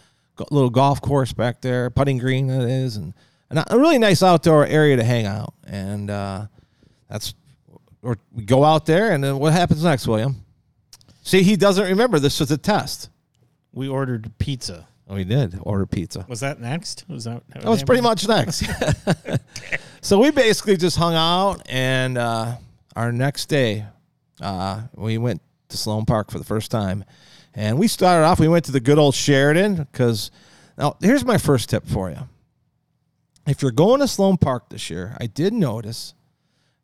[0.50, 3.12] little golf course back there, putting green that is, and,
[3.50, 5.54] and a really nice outdoor area to hang out.
[5.66, 6.46] And uh,
[7.08, 7.34] that's
[8.02, 10.44] or we go out there, and then what happens next, William?
[11.22, 12.18] See, he doesn't remember.
[12.18, 13.10] This was a test.
[13.72, 14.86] we ordered pizza.
[15.08, 16.24] Oh, he did order pizza.
[16.28, 17.04] Was that next?
[17.08, 17.42] Was that?
[17.48, 18.64] That was pretty much next.
[20.00, 22.56] so we basically just hung out, and uh,
[22.94, 23.86] our next day,
[24.40, 27.04] uh, we went to Sloan Park for the first time,
[27.54, 28.38] And we started off.
[28.38, 30.30] We went to the good old Sheraton because
[30.78, 32.18] now here's my first tip for you.
[33.50, 36.14] If you're going to Sloan Park this year, I did notice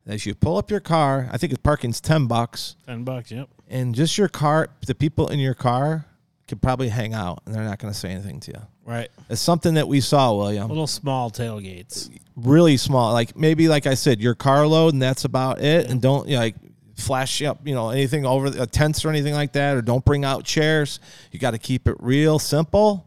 [0.05, 3.31] that as you pull up your car, I think the parking's ten bucks, Ten bucks.
[3.31, 3.49] Yep.
[3.69, 6.07] and just your car, the people in your car
[6.49, 8.61] could probably hang out, and they're not going to say anything to you.
[8.85, 9.09] Right.
[9.31, 10.69] It's something that we saw, William.
[10.69, 12.11] Little small tailgates.
[12.35, 13.13] really small.
[13.13, 15.89] Like maybe, like I said, your car load, and that's about it.
[15.89, 16.57] And don't you know, like
[16.97, 20.25] flash up, you know, anything over the tents or anything like that, or don't bring
[20.25, 20.99] out chairs.
[21.31, 23.06] You got to keep it real simple.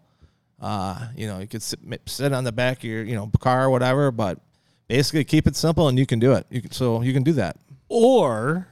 [0.62, 3.66] Uh, you know, you could sit, sit on the back of your, you know, car
[3.66, 4.40] or whatever, but
[4.88, 6.46] basically keep it simple, and you can do it.
[6.50, 7.58] You can, so you can do that.
[7.88, 8.68] Or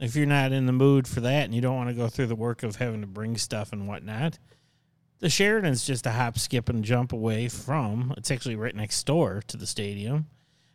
[0.00, 2.26] if you're not in the mood for that and you don't want to go through
[2.26, 4.38] the work of having to bring stuff and whatnot,
[5.20, 8.14] the Sheraton's just a hop, skip, and jump away from.
[8.16, 10.26] It's actually right next door to the stadium,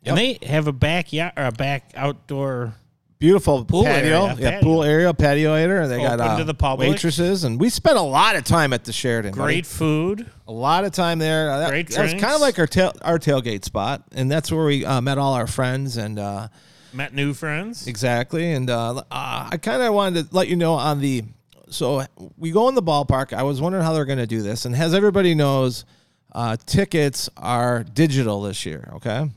[0.04, 2.76] and they have a backyard or a back outdoor.
[3.24, 4.62] Beautiful Pool patio, area, yeah, patio.
[4.64, 5.88] pool area, patio area.
[5.88, 6.90] They got Open uh, to the public.
[6.90, 9.32] waitresses, and we spent a lot of time at the Sheraton.
[9.32, 9.42] buddy.
[9.54, 10.30] Great food.
[10.46, 11.50] a lot of time there.
[11.50, 14.52] Uh, That, Great that was kind of like our tail, our tailgate spot, and that's
[14.52, 16.50] where we uh, met all our friends and uh,
[16.92, 17.88] Met new friends.
[17.88, 18.52] exactly.
[18.52, 21.24] And uh, uh, I kind of wanted to let you know on the
[21.70, 22.04] so
[22.38, 23.32] we go in the ballpark.
[23.32, 25.86] I was wondering how they're going to do this, and as everybody knows,
[26.34, 28.92] uh, tickets are digital this year.
[28.98, 29.30] Okay.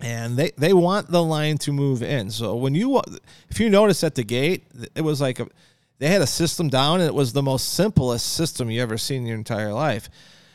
[0.00, 2.30] And they, they want the line to move in.
[2.30, 3.00] So when you
[3.50, 5.48] if you notice at the gate, it was like a,
[5.98, 9.22] they had a system down, and it was the most simplest system you ever seen
[9.22, 10.08] in your entire life.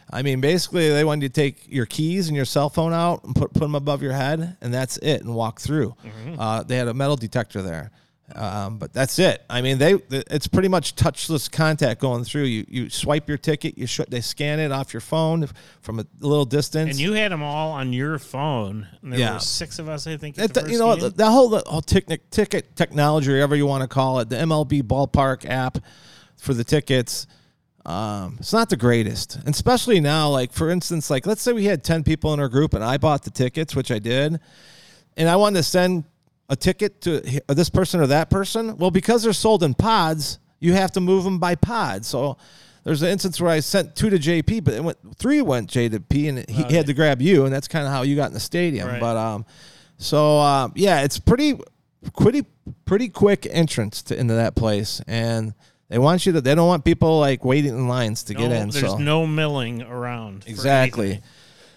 [0.09, 3.23] I mean, basically, they wanted you to take your keys and your cell phone out
[3.25, 5.95] and put put them above your head, and that's it, and walk through.
[6.39, 7.91] Uh, they had a metal detector there,
[8.35, 9.43] um, but that's it.
[9.49, 12.43] I mean, they it's pretty much touchless contact going through.
[12.43, 15.47] You you swipe your ticket, you sh- they scan it off your phone
[15.81, 16.91] from a little distance.
[16.91, 18.87] And you had them all on your phone.
[19.01, 19.33] And there Yeah.
[19.33, 20.39] were six of us, I think.
[20.39, 21.11] At It- the first you know game.
[21.15, 24.37] the whole the whole ticket ticket technology, or whatever you want to call it, the
[24.37, 25.77] MLB ballpark app
[26.37, 27.27] for the tickets.
[27.85, 30.29] Um, it's not the greatest, and especially now.
[30.29, 32.95] Like for instance, like let's say we had ten people in our group, and I
[32.97, 34.39] bought the tickets, which I did,
[35.17, 36.05] and I wanted to send
[36.49, 38.77] a ticket to this person or that person.
[38.77, 42.05] Well, because they're sold in pods, you have to move them by pod.
[42.05, 42.37] So
[42.83, 45.89] there's an instance where I sent two to JP, but it went three went J
[45.89, 48.27] to P, and he had to grab you, and that's kind of how you got
[48.27, 48.87] in the stadium.
[48.87, 48.99] Right.
[48.99, 49.45] But um,
[49.97, 51.59] so um, yeah, it's pretty,
[52.17, 52.45] pretty,
[52.85, 55.53] pretty quick entrance to into that place, and
[55.89, 56.41] they want you to.
[56.41, 58.69] They don't want people like waiting in lines to no, get in.
[58.69, 60.45] There's so no milling around.
[60.47, 61.21] Exactly.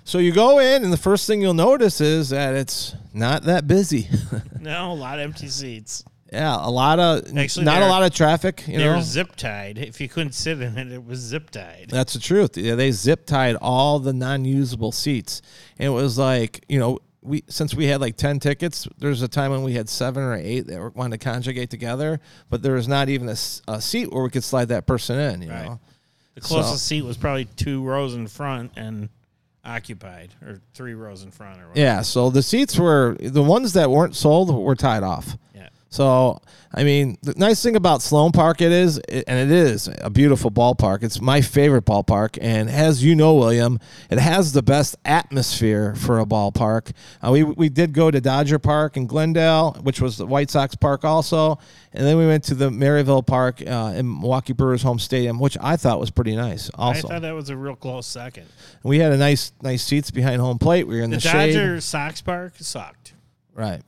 [0.06, 3.66] So you go in, and the first thing you'll notice is that it's not that
[3.66, 4.08] busy.
[4.60, 6.02] No, a lot of empty seats.
[6.32, 8.64] yeah, a lot of Actually, not a lot of traffic.
[8.66, 9.78] You They know, were zip tied.
[9.78, 11.86] If you couldn't sit in it, it was zip tied.
[11.88, 12.56] that's the truth.
[12.56, 15.40] Yeah, they zip tied all the non-usable seats,
[15.78, 16.98] and it was like you know.
[17.22, 20.36] We, since we had like 10 tickets, there's a time when we had seven or
[20.36, 23.34] eight that wanted to conjugate together, but there was not even a
[23.80, 25.64] seat where we could slide that person in, you Right.
[25.64, 25.80] know?
[26.36, 29.08] The closest So- seat was probably two rows in front and
[29.66, 31.80] occupied, or three rows in front, or whatever.
[31.80, 35.36] Yeah, so the seats were the ones that weren't sold were tied off.
[35.54, 35.68] Yeah.
[35.96, 36.42] So,
[36.74, 40.50] I mean, the nice thing about Sloan Park it is, and it is a beautiful
[40.50, 41.02] ballpark.
[41.02, 43.80] It's my favorite ballpark, and as you know, William,
[44.10, 46.92] it has the best atmosphere for a ballpark.
[47.24, 50.74] Uh, we we did go to Dodger Park in Glendale, which was the White Sox
[50.74, 51.58] Park also,
[51.94, 55.56] and then we went to the Maryvale Park uh, in Milwaukee Brewers home stadium, which
[55.62, 56.70] I thought was pretty nice.
[56.74, 58.44] Also, I thought that was a real close second.
[58.82, 60.86] we had a nice nice seats behind home plate.
[60.86, 63.14] We were in The, the, shade, Dodger Sox Park sucked.
[63.54, 63.80] right.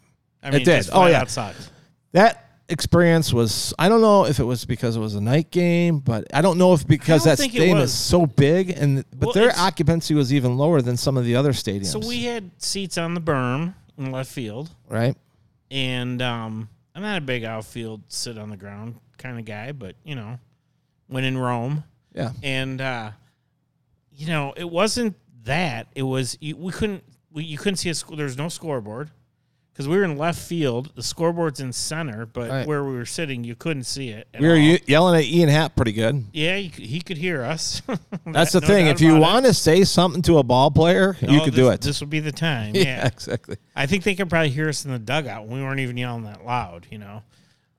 [0.42, 0.88] I mean, It did.
[0.90, 1.20] Oh, yeah.
[1.20, 1.70] out sucked.
[2.12, 6.00] That experience was I don't know if it was because it was a night game,
[6.00, 9.52] but I don't know if because that stadium is so big and but Well, their
[9.56, 11.86] occupancy was even lower than some of the other stadiums.
[11.86, 15.16] So we had seats on the berm in left field, right?
[15.70, 19.96] and um, I'm not a big outfield sit on the ground kind of guy, but
[20.04, 20.38] you know,
[21.08, 22.30] when in Rome, Yeah.
[22.42, 23.10] and uh,
[24.12, 25.88] you know, it wasn't that.
[25.94, 29.10] It was you, we couldn't we, you couldn't see a sc- there's no scoreboard
[29.78, 30.90] because we were in left field.
[30.96, 32.66] The scoreboard's in center, but Right.
[32.66, 34.26] where we were sitting, you couldn't see it.
[34.36, 34.76] We were all.
[34.88, 36.24] yelling at Ian Happ pretty good.
[36.32, 37.80] Yeah, he, could- he could hear us.
[38.26, 38.88] That's the thing.
[38.88, 41.80] If you want to say something to a ball player, you could do it.
[41.80, 42.74] This would be the time.
[42.74, 43.06] yeah, yeah.
[43.06, 43.56] exactly.
[43.76, 45.46] I think they could probably hear us in the dugout.
[45.46, 47.22] We weren't even yelling that loud, you know.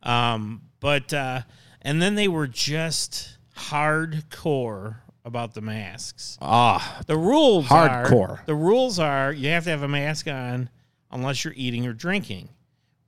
[0.01, 1.41] Um, but uh,
[1.81, 6.37] and then they were just hardcore about the masks.
[6.41, 8.29] Ah, The rules Hardcore.
[8.29, 10.69] Are, the rules are you have to have a mask on
[11.11, 12.49] unless you're eating or drinking.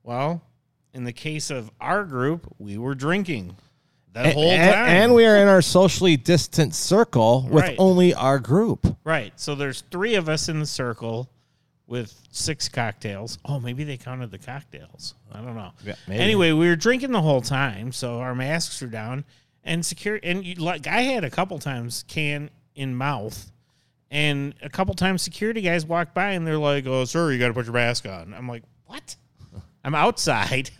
[0.02, 0.42] Well,
[0.92, 3.56] in the case of our group, we were drinking
[4.12, 4.60] that and, whole time.
[4.88, 7.76] and we are in our socially distant circle with Right.
[7.78, 8.96] only our group.
[9.04, 9.32] Right.
[9.40, 11.28] So there's three of us in the circle
[11.86, 13.38] with six cocktails.
[13.44, 15.14] Oh, maybe they counted the cocktails.
[15.30, 15.72] I don't know.
[15.84, 19.24] Yeah, anyway, we were drinking the whole time, so our masks are down,
[19.64, 23.50] and secure and you, like I had a couple times can in mouth,
[24.12, 27.48] and a couple times security guys walk by and they're like, "Oh, sir, you got
[27.48, 29.16] to put your mask on." I'm like, "What?"
[29.84, 30.70] I'm outside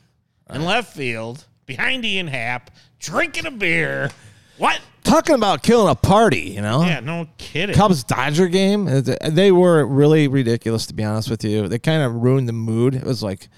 [0.52, 4.10] in left field behind Ian Happ drinking a beer.
[4.58, 4.80] What?
[5.02, 6.84] Talking about killing a party, you know?
[6.84, 7.74] Yeah, no kidding.
[7.74, 11.66] Cubs Dodger game, they were really ridiculous to be honest with you.
[11.66, 12.94] They kind of ruined the mood.
[12.94, 13.48] It was like,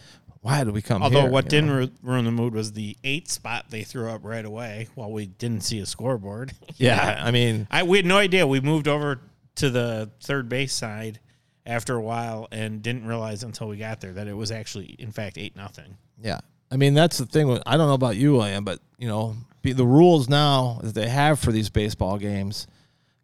[0.40, 1.30] why did we come Although here?
[1.30, 1.88] what didn't know?
[2.02, 5.62] ruin the mood was the eight spot they threw up right away while we didn't
[5.62, 6.52] see a scoreboard.
[6.76, 8.46] Yeah, I mean, I we had no idea.
[8.46, 9.20] We moved over
[9.56, 11.20] to the third base side
[11.66, 15.12] after a while and didn't realize until we got there that it was actually in
[15.12, 15.96] fact eight nothing.
[16.20, 16.40] yeah.
[16.70, 17.48] I mean, that's the thing.
[17.66, 21.38] I don't know about you, William, but you know, the rules now that they have
[21.38, 22.66] for these baseball games,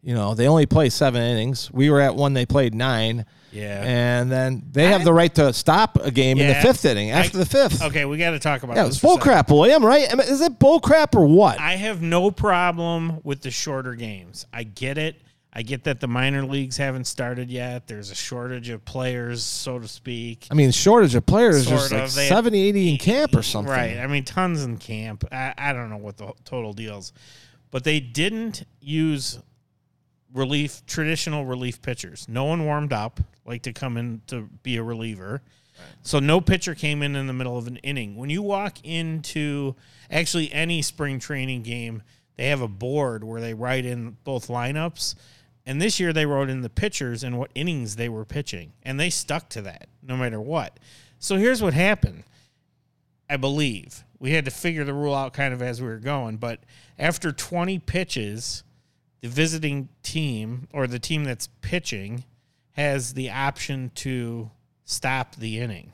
[0.03, 1.69] you know, they only play seven innings.
[1.73, 3.27] We were at one; they played nine.
[3.51, 3.83] Yeah.
[3.85, 7.39] and then they have the right to stop a game in the fifth inning after
[7.39, 7.83] I- the fifth.
[7.83, 9.85] Okay, we got to talk about Yeah, it's bull crap, William.
[9.85, 10.07] Right?
[10.09, 11.59] I mean, is it bull crap or what?
[11.59, 14.47] I have no problem with the shorter games.
[14.53, 15.21] I get it.
[15.53, 17.89] I get that the minor leagues haven't started yet.
[17.89, 20.47] There's a shortage of players, so to speak.
[20.51, 21.67] I mean, shortage of players.
[21.67, 22.15] Sort There's like of.
[22.15, 23.73] They- 70, 80 in camp or something.
[23.73, 23.99] Right.
[23.99, 25.25] I mean, tons in camp.
[25.33, 27.13] I, I don't know what the total deals,
[27.73, 29.41] but they didn't use
[30.33, 32.29] relief traditional relief pitchers.
[32.29, 35.43] No one warmed up like to come in to be a reliever.
[36.03, 38.17] So no pitcher came in in the middle of an inning.
[38.17, 39.75] When you walk into
[40.11, 42.03] actually any spring training game,
[42.37, 45.15] they have a board where they write in both lineups.
[45.67, 48.99] And this year they wrote in the pitchers and what innings they were pitching, and
[48.99, 50.79] they stuck to that no matter what.
[51.19, 52.25] So here's what happened.
[53.29, 56.39] I believe we had to figure the rule out kind of as we were going,
[56.39, 56.61] but
[56.99, 58.65] after 20 pitches,
[59.21, 62.25] the visiting team or the team that's pitching
[62.73, 64.51] has the option to
[64.85, 65.93] stop the inning,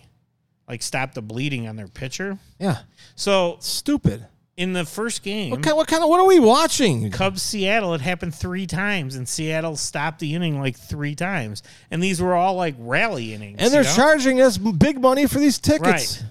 [0.68, 2.38] like stop the bleeding on their pitcher.
[2.58, 2.78] Yeah.
[3.14, 4.26] So Stupid.
[4.56, 7.10] In the first game, What kind, what kind of what are we watching?
[7.10, 12.02] Cubs Seattle, it happened three times, and Seattle stopped the inning like three times, and
[12.02, 13.56] these were all like rally innings.
[13.60, 13.94] And they're you know?
[13.94, 15.82] charging us big money for these tickets.
[16.22, 16.24] Right.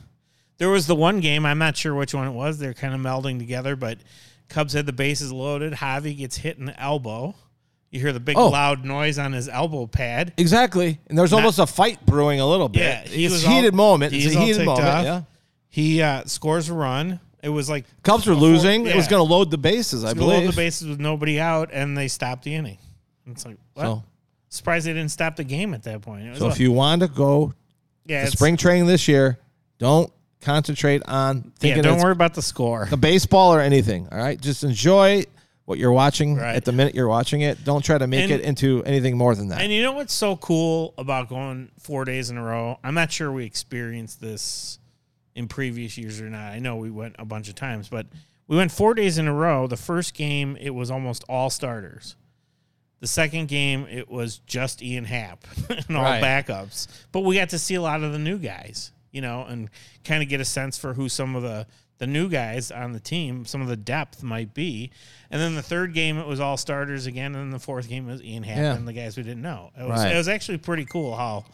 [0.57, 2.57] There was the one game, I'm not sure which one it was.
[2.57, 3.99] They're kind of melding together, but
[4.49, 5.73] Cubs had the bases loaded.
[5.73, 7.35] Javi gets hit in the elbow.
[7.91, 8.47] You hear the big Oh.
[8.49, 10.33] loud noise on his elbow pad.
[10.37, 10.99] Exactly.
[11.07, 12.79] And there's almost a fight brewing a little bit.
[12.81, 14.13] Yeah, he it's was a heated all- moment.
[14.13, 14.87] It's a heated moment.
[14.87, 15.03] off.
[15.03, 15.21] Yeah.
[15.69, 17.19] He uh, scores a run.
[17.45, 18.87] It was like Cubs were before- losing.
[18.87, 19.11] It was yeah.
[19.11, 20.49] going to load the bases, I Gonna load believe.
[20.51, 22.79] the bases with nobody out, and they stopped the inning.
[23.27, 23.83] It's like, what?
[23.83, 24.03] So,
[24.49, 26.25] Surprised they didn't stop the game at that point.
[26.25, 27.53] It was so if you want to go
[28.05, 29.37] yeah, to it's- spring training this year,
[29.79, 32.87] don't concentrate on yeah, thinking don't it's worry about the score.
[32.89, 34.07] the baseball or anything.
[34.11, 35.23] All right, just enjoy
[35.65, 36.55] what you're watching Right.
[36.55, 37.63] at the minute you're watching it.
[37.65, 39.61] Don't try to make And- it into anything more than that.
[39.61, 42.77] And you know what's so cool about going four days in a row?
[42.83, 44.77] I'm not sure we experienced this
[45.35, 46.51] in previous years or not.
[46.53, 48.07] I know we went a bunch of times, but
[48.47, 49.67] we went four days in a row.
[49.67, 52.15] The first game, it was almost all starters.
[53.01, 56.23] The second game, it was just Ian Happ and all Right.
[56.23, 56.87] backups.
[57.11, 59.69] But we got to see a lot of the new guys, you know, and
[60.03, 61.67] kind of get a sense for who some of the
[61.97, 64.91] the new guys on the team, some of the depth might be.
[65.31, 68.05] And then the third game, it was all starters again, and then the fourth game
[68.05, 68.75] was Ian Happ Yeah.
[68.75, 69.71] and the guys we didn't know.
[69.79, 70.13] It was Right.
[70.13, 71.45] it was actually pretty cool how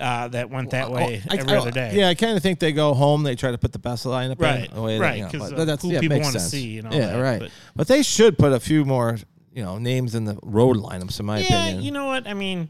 [0.00, 1.92] uh, that went that way Oh, I- every I- other day.
[1.94, 3.22] Yeah, I kind of think they go home.
[3.22, 4.82] They try to put the best lineup Right, in.
[4.82, 6.50] way right, you know, 'cause but of that's, who yeah, people wanna sense.
[6.50, 7.40] see yeah, that, right.
[7.40, 9.18] but- But, they should put a few more,
[9.54, 11.20] you know, names in the road lineups.
[11.20, 12.68] In my yeah, opinion, you know what I mean.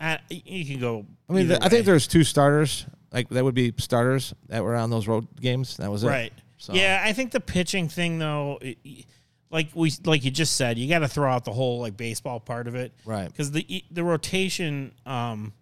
[0.00, 1.06] I, you can go.
[1.28, 2.84] I mean, either I think there's two starters.
[3.12, 5.76] Like that would be starters that were on those road games.
[5.78, 6.08] That was it.
[6.08, 6.32] right.
[6.58, 8.76] So- Yeah, I think the pitching thing though, it,
[9.50, 12.40] like we like you just said, you got to throw out the whole like baseball
[12.40, 13.28] part of it, Right.
[13.28, 15.52] Because the the rotation um,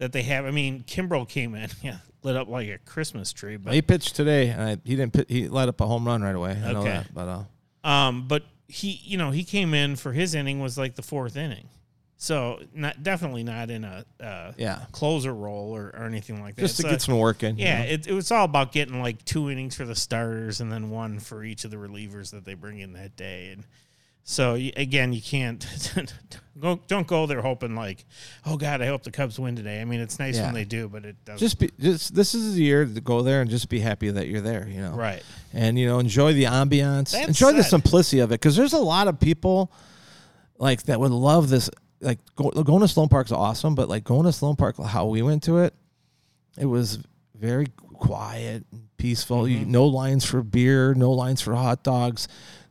[0.00, 0.44] that they have.
[0.44, 4.16] I mean, Kimbrel came in, yeah, lit up like a Christmas tree, but He pitched
[4.16, 5.30] today, and I, he didn't.
[5.30, 6.60] He let up a home run right away.
[6.62, 10.34] I know that, but uh, Um, but he, you know, he came in for his
[10.34, 11.68] inning was like the fourth inning,
[12.16, 16.62] so not definitely not in a uh, yeah, closer role or, or anything like that.
[16.62, 17.56] just to So, get some work in.
[17.58, 17.88] you yeah, know?
[17.90, 21.18] it, it was all about getting like two innings for the starters and then one
[21.18, 23.50] for each of the relievers that they bring in that day.
[23.52, 23.64] And
[24.24, 25.66] so again, you can't
[26.60, 28.04] go, don't go there hoping like,
[28.46, 29.80] oh God, I hope the Cubs win today.
[29.80, 30.44] I mean, it's nice Yeah.
[30.46, 31.38] when they do, but it doesn't.
[31.38, 34.28] just be just this is the year to go there and just be happy that
[34.28, 34.68] you're there.
[34.68, 35.22] You know, right.
[35.52, 38.78] and you know enjoy the ambiance That's enjoy the simplicity of it because there's a
[38.78, 39.72] lot of people
[40.58, 44.24] like that would love this like go, going to sloan park's awesome but like going
[44.24, 45.74] to sloan park how we went to it
[46.58, 46.98] it was
[47.34, 49.70] very quiet and peaceful Mm-hmm.
[49.70, 52.28] no lines for beer no lines for hot dogs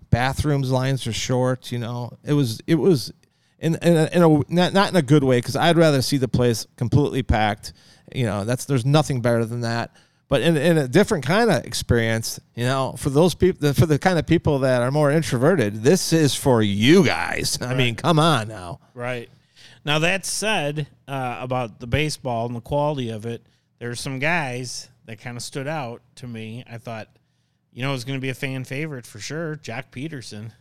[0.09, 3.11] bathrooms lines are short you know it was it was
[3.59, 6.17] in in a, in a not, not in a good way because i'd rather see
[6.17, 7.73] the place completely packed
[8.13, 9.95] you know that's there's nothing better than that
[10.29, 13.97] but in, in a different kind of experience, you know, for those people, for the
[13.97, 17.57] kind of people that are more introverted, this is for you guys.
[17.59, 18.79] I mean, come on now.
[18.93, 19.27] Right.
[19.83, 23.43] Now that said, uh, about the baseball and the quality of it,
[23.79, 26.63] there's some guys that kind of stood out to me.
[26.69, 27.07] I thought,
[27.79, 29.55] you know, was going to be a fan favorite for sure.
[29.55, 30.51] Jack Peterson.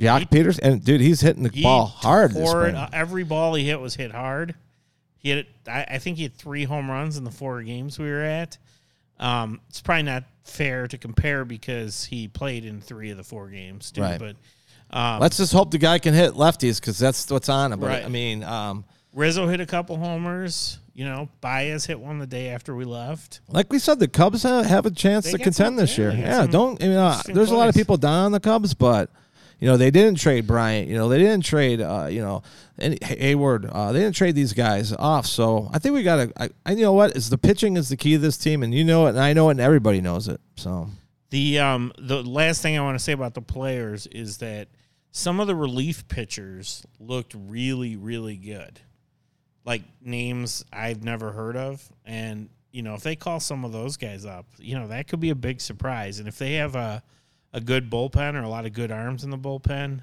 [0.00, 3.78] Joc Pederson, and dude, he's hitting the He ball hard it- every ball he hit
[3.78, 4.56] was hit hard.
[5.16, 5.46] He it.
[5.68, 8.58] I, I think he had three home runs in the four games we were at.
[9.20, 13.46] Um, it's probably not fair to compare because he played in three of the four
[13.46, 14.00] games too.
[14.02, 14.18] Right.
[14.18, 14.34] But
[14.90, 17.78] um, Let's just hope the guy can hit lefties because that's what's on him.
[17.78, 18.04] But Right.
[18.04, 20.80] I mean, um, Rizzo hit a couple homers.
[20.94, 23.40] You know, Baez hit one the day after we left.
[23.48, 26.12] like we said, the Cubs have, have a chance They to contend this year.
[26.12, 26.80] Yeah, don't.
[26.80, 29.10] You know, interesting there's a lot of people down on the Cubs, but
[29.58, 30.88] you know they didn't trade Bryant.
[30.88, 31.80] You know they didn't trade.
[31.80, 32.42] Uh, you know,
[32.78, 33.66] any, Hayward.
[33.66, 35.26] Uh, they didn't trade these guys off.
[35.26, 36.32] So I think we got to.
[36.40, 38.72] I, I you know what is the pitching is the key to this team, and
[38.72, 40.40] you know it, and I know it, and everybody knows it.
[40.54, 40.90] So
[41.30, 44.68] The um the last thing I want to say about the players is that
[45.10, 48.80] some of the relief pitchers looked really really good.
[49.64, 53.96] Like names I've never heard of and you know if they call some of those
[53.96, 57.02] guys up, you know that could be a big surprise and if they have a
[57.52, 60.02] a good bullpen or a lot of good arms in the bullpen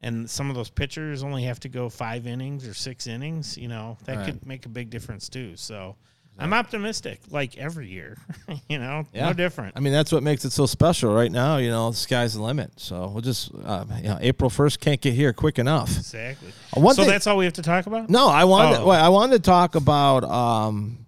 [0.00, 3.68] and some of those pitchers only have to go 5 innings or 6 innings, you
[3.68, 4.26] know, that Right.
[4.26, 5.56] could make a big difference too.
[5.56, 5.96] So
[6.38, 8.16] I'm optimistic, like every year.
[8.68, 9.26] you know, Yeah.
[9.26, 9.74] no different.
[9.76, 11.58] I mean that's what makes it so special right now.
[11.58, 12.72] You know, the sky's the limit.
[12.76, 15.96] So we'll just uh, you know April first can't get here quick enough.
[15.96, 16.48] Exactly.
[16.76, 18.10] Uh, one so thing- that's all we have to talk about.
[18.10, 18.80] No, I wanted.
[18.80, 18.86] Oh.
[18.86, 21.06] well, I wanted to talk about um,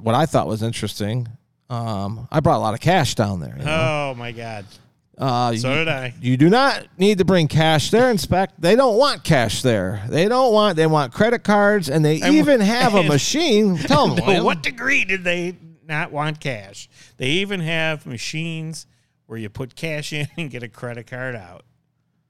[0.00, 1.28] what I thought was interesting.
[1.70, 3.56] Um, I brought a lot of cash down there.
[3.58, 4.10] you know?
[4.10, 4.66] Oh my God.
[5.18, 6.14] Uh, So you, did I.
[6.20, 8.10] you do not need to bring cash there.
[8.10, 10.02] In fact, they don't want cash there.
[10.08, 10.76] They don't want.
[10.76, 13.76] They want credit cards, and they And- even have a machine.
[13.76, 16.88] Tell them To what degree did they not want cash?
[17.18, 18.86] They even have machines
[19.26, 21.64] where you put cash in and get a credit card out.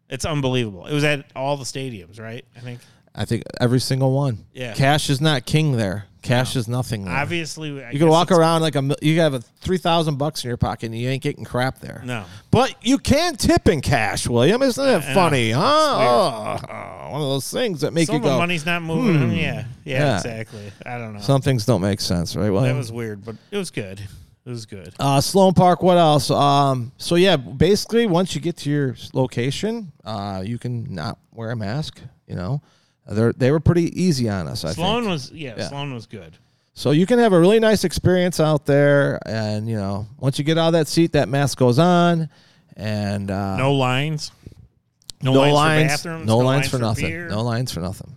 [0.09, 0.87] It's unbelievable.
[0.87, 2.45] It was at all the stadiums, right?
[2.57, 2.81] I think.
[3.15, 4.45] I think every single one.
[4.53, 4.75] Yeah.
[4.75, 6.07] Cash is not king there.
[6.23, 7.05] Cash is nothing.
[7.05, 7.15] There.
[7.15, 8.83] Obviously, I you can walk it's- around like a.
[8.83, 11.81] mil- You have a three thousand bucks in your pocket, and you ain't getting crap
[11.81, 12.01] there.
[12.05, 12.25] No.
[12.51, 14.63] But you can tip in cash, William.
[14.63, 15.15] Isn't it Yeah.
[15.15, 15.63] funny, huh?
[15.63, 18.39] Oh, one of those things that make Some you of the go.
[18.39, 19.31] money's not moving.
[19.31, 19.35] hmm.
[19.35, 20.17] Yeah, yeah, Yeah.
[20.17, 20.73] exactly.
[20.87, 21.21] I don't know.
[21.21, 22.51] Some things don't make sense, right?
[22.51, 22.73] William?
[22.75, 24.01] that was weird, but it was good.
[24.45, 24.93] It was good.
[24.99, 25.83] uh, Sloan Park.
[25.83, 26.29] What else?
[26.31, 31.51] Um, so yeah, basically, once you get to your location, uh, you can not wear
[31.53, 32.01] a mask.
[32.27, 32.63] You know,
[33.09, 34.65] they they were pretty easy on us.
[34.65, 35.11] I Sloan think.
[35.13, 35.69] was yeah, Yeah.
[35.69, 36.37] Sloan was good.
[36.75, 40.45] So you can have a really nice experience out there, and you know, once you
[40.45, 42.31] get out of that seat, that mask goes on,
[42.77, 44.33] and uh, No lines.
[45.23, 46.27] No, no lines, lines, for bathrooms.
[46.27, 47.29] no, lines, for, nothing, beer.
[47.29, 48.17] no lines for nothing.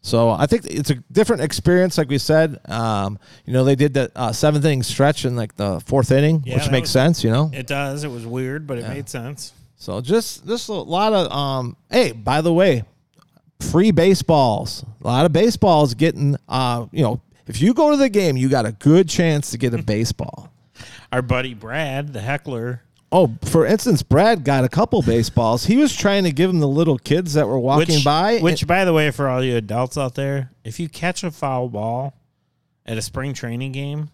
[0.00, 2.58] So I think it's a different experience, like we said.
[2.70, 6.42] Um, you know, they did that uh, seventh inning stretch in like the fourth inning,
[6.46, 7.22] Yeah, which makes was- sense.
[7.24, 8.02] You know, It does.
[8.04, 9.52] It was weird, but it made sense.
[9.76, 11.76] so just just a lot of um.
[11.90, 12.84] Hey, by the way,
[13.62, 14.84] free baseballs.
[15.02, 16.36] A lot of baseballs getting.
[16.48, 19.58] Uh, you know, if you go to the game, you got a good chance to
[19.58, 20.52] get a baseball.
[21.12, 25.66] Our buddy Brad, the heckler, Oh, for instance, Brad got a couple baseballs.
[25.66, 28.38] He was trying to give them the little kids that were walking which, by.
[28.38, 31.68] Which, by the way, for all you adults out there, if you catch a foul
[31.68, 32.14] ball
[32.86, 34.08] at a spring training game,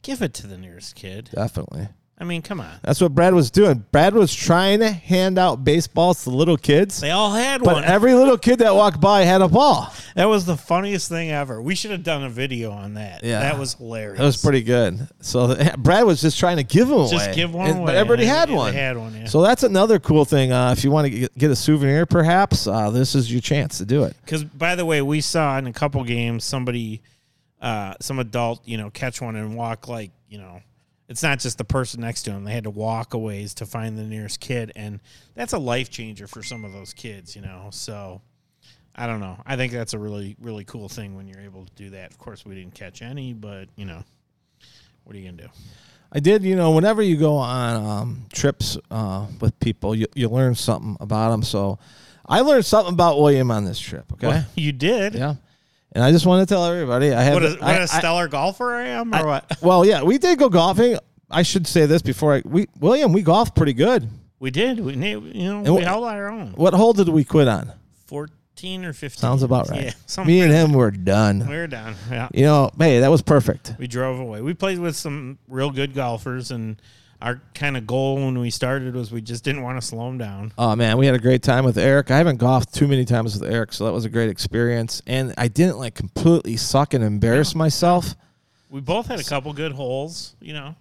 [0.00, 1.28] give it to the nearest kid.
[1.34, 1.88] definitely.
[2.24, 2.70] I mean, come on.
[2.82, 3.84] That's what Brad was doing.
[3.92, 7.82] Brad was trying to hand out baseballs to little kids, They all had but one.
[7.82, 9.92] But every little kid that walked by had a ball.
[10.14, 11.60] that was the funniest thing ever.
[11.60, 13.22] We should have done a video on that.
[13.22, 13.40] Yeah.
[13.40, 14.18] that was hilarious.
[14.18, 15.06] That was pretty good.
[15.20, 17.10] So Brad was just trying to give them away.
[17.10, 17.86] Just give one And- away.
[17.88, 18.72] But everybody had one.
[18.72, 19.14] They had one.
[19.14, 19.26] Yeah.
[19.26, 20.50] So that's another cool thing.
[20.50, 23.76] Uh, if you want to get, get a souvenir, perhaps uh, this is your chance
[23.76, 24.16] to do it.
[24.24, 27.02] Because by the way, we saw in a couple games somebody,
[27.60, 30.60] uh, some adult, you know, catch one and walk like you know,
[31.08, 32.44] it's not just the person next to him.
[32.44, 35.00] They had to walk a ways to find the nearest kid, and
[35.34, 37.68] that's a life changer for some of those kids, you know.
[37.70, 38.22] So
[38.94, 39.36] I don't know.
[39.44, 42.10] I think that's a really really cool thing when you're able to do that.
[42.10, 44.02] Of course, we didn't catch any, but you know,
[45.04, 45.48] what are you gonna do?
[46.12, 50.28] I did, you know, whenever you go on um, trips uh, with people, you, you
[50.28, 51.42] learn something about them.
[51.42, 51.80] So
[52.24, 54.12] I learned something about William on this trip.
[54.12, 54.28] Okay.
[54.28, 55.14] Well, you did.
[55.14, 55.34] Yeah.
[55.94, 57.34] And I just want to tell everybody I have.
[57.34, 59.56] What a, what I- a I- stellar golfer I am, or what?
[59.62, 60.98] well, yeah, we did go golfing.
[61.30, 62.42] I should say this before I.
[62.44, 64.08] We William, we golfed pretty good.
[64.40, 64.80] We did.
[64.80, 66.52] We you know And we wh- held our own.
[66.56, 67.72] What hole did we quit on?
[68.06, 69.20] Fourteen or fifteen.
[69.20, 69.94] Sounds about right.
[70.16, 71.46] Yeah, Me and him were done.
[71.48, 71.94] We're done.
[72.10, 72.28] Yeah.
[72.34, 73.74] You know, hey, that was perfect.
[73.78, 74.40] We drove away.
[74.42, 76.80] We played with some real good golfers, and
[77.24, 80.18] our kind of goal when we started was we just didn't want to slow him
[80.18, 80.52] down.
[80.58, 82.10] Oh man, we had a great time with Eric.
[82.10, 85.00] I haven't golfed too many times with Eric, so that was a great experience.
[85.06, 88.14] And I didn't like completely suck and embarrass myself.
[88.68, 90.76] We both had a couple good holes, you know.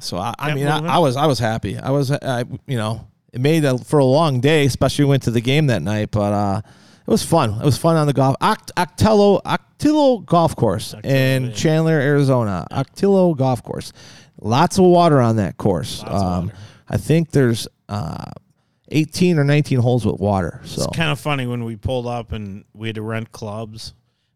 [0.00, 0.96] So I, I mean, I.
[0.96, 1.78] I was I was happy.
[1.78, 5.22] I was I, you know it made a, for a long day, especially we went
[5.24, 6.10] to the game that night.
[6.10, 7.52] But uh, it was fun.
[7.60, 11.52] It was fun on the golf Oct- Octello Ocotillo Golf Course in yeah.
[11.52, 12.66] Chandler, Arizona.
[12.72, 13.92] Ocotillo Golf Course.
[14.40, 16.02] Lots of water on that course.
[16.06, 16.52] Um.
[16.88, 18.30] I think there's uh,
[18.88, 20.60] 18 or 19 holes with water.
[20.64, 23.92] So It's kind of funny when we pulled up and we had to rent clubs,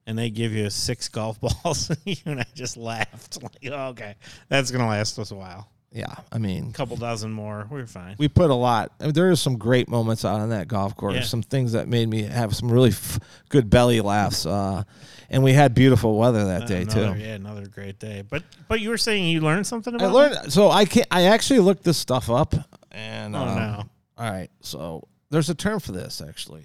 [0.06, 4.16] and they give you six golf balls, you and I just laughed like, oh, "Okay,
[4.48, 5.70] that's gonna last us a while.
[5.92, 8.92] Yeah, I mean, A couple dozen more, we are fine." we put a lot.
[9.00, 11.14] I mean, there are some great moments out on that golf course.
[11.14, 11.22] Yeah.
[11.22, 13.18] Some things that made me have some really f-
[13.48, 14.46] good belly laughs.
[14.46, 14.84] Uh,
[15.30, 17.20] and we had beautiful weather that day another, too.
[17.20, 18.22] Yeah, another great day.
[18.28, 20.52] But but you were saying you learned something I about learned.
[20.52, 22.54] So I can I actually looked this stuff up,
[22.92, 23.84] and Oh uh, no,
[24.18, 24.50] all right.
[24.60, 26.64] So there's a term for this actually.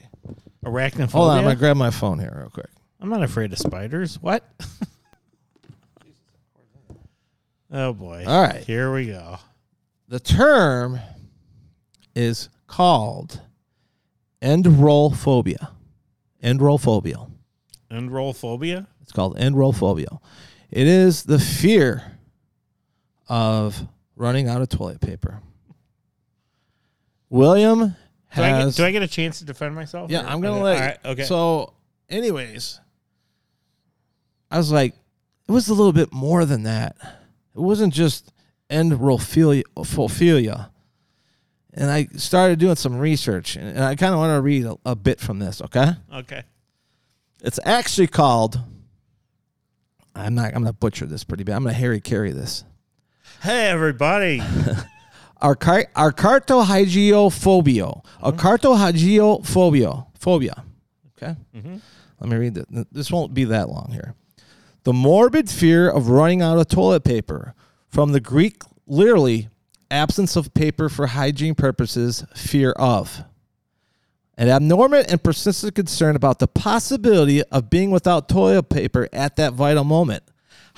[0.63, 1.11] arachnophobia.
[1.11, 2.69] Hold on, I'm gonna grab my phone here real quick.
[2.99, 4.19] I'm not afraid of spiders.
[4.21, 4.43] What?
[7.71, 8.23] oh boy.
[8.27, 8.63] All right.
[8.63, 9.37] Here we go.
[10.07, 10.99] The term
[12.15, 13.41] is called
[14.41, 15.71] end roll phobia.
[16.41, 17.27] End roll phobia.
[17.89, 18.87] And roll phobia.
[19.01, 20.07] It's called end roll phobia.
[20.71, 22.17] It is the fear
[23.27, 25.41] of running out of toilet paper.
[27.29, 28.75] William Do I, get, has.
[28.75, 30.11] do I get a chance to defend myself?
[30.11, 30.63] yeah, or- I'm gonna okay.
[30.63, 30.75] let.
[30.75, 30.97] All right.
[31.05, 31.23] Okay.
[31.23, 31.73] So,
[32.09, 32.79] anyways,
[34.51, 34.93] I was like,
[35.47, 36.95] it was a little bit more than that.
[37.55, 38.31] It wasn't just
[38.69, 40.69] endrophilia.
[41.73, 44.95] And I started doing some research, and I kind of want to read a, a
[44.95, 45.61] bit from this.
[45.61, 46.43] Okay, okay.
[47.43, 48.59] it's actually called.
[50.15, 50.47] I'm not.
[50.47, 51.57] I'm gonna butcher this pretty bad.
[51.57, 52.63] I'm gonna Harry Caray this.
[53.41, 54.39] Hey everybody.
[55.41, 58.01] Arcar- Arcartohygiophobia.
[58.03, 58.25] Mm-hmm.
[58.25, 60.07] Arcartohygiophobia.
[60.17, 60.63] Phobia.
[61.21, 61.25] Mm-hmm.
[61.25, 61.35] Okay.
[62.21, 62.85] Let me read this.
[62.91, 64.15] This won't be that long here.
[64.85, 67.55] The morbid fear of running out of toilet paper.
[67.89, 69.49] From the Greek, literally,
[69.89, 73.23] absence of paper for hygiene purposes, fear of.
[74.37, 79.53] An abnormal and persistent concern about the possibility of being without toilet paper at that
[79.53, 80.21] vital moment.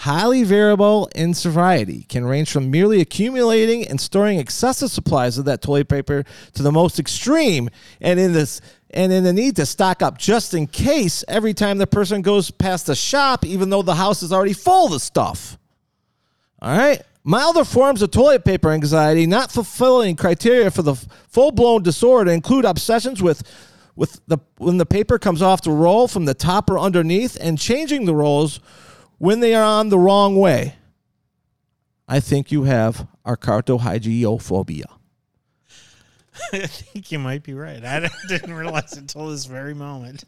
[0.02, 5.64] Highly variable in severity, can range from merely accumulating and storing excessive supplies of that
[5.64, 6.24] toilet paper
[6.54, 7.70] to the most extreme,
[8.00, 11.80] and in this and in the need to stock up just in case every time
[11.80, 15.58] the person goes past the shop, even though the house is already full of stuff.
[16.62, 17.02] All right.
[17.24, 20.96] Milder forms of toilet paper anxiety, not fulfilling criteria for the
[21.28, 23.42] full blown disorder, include obsessions with
[23.96, 27.58] with the when the paper comes off the roll from the top or underneath, and
[27.58, 28.60] changing the rolls
[29.18, 30.76] when they are on the wrong way.
[32.08, 34.86] I think you have arcartohygiophobia.
[36.54, 37.84] I think you might be right.
[37.84, 40.24] I didn't realize until this very moment.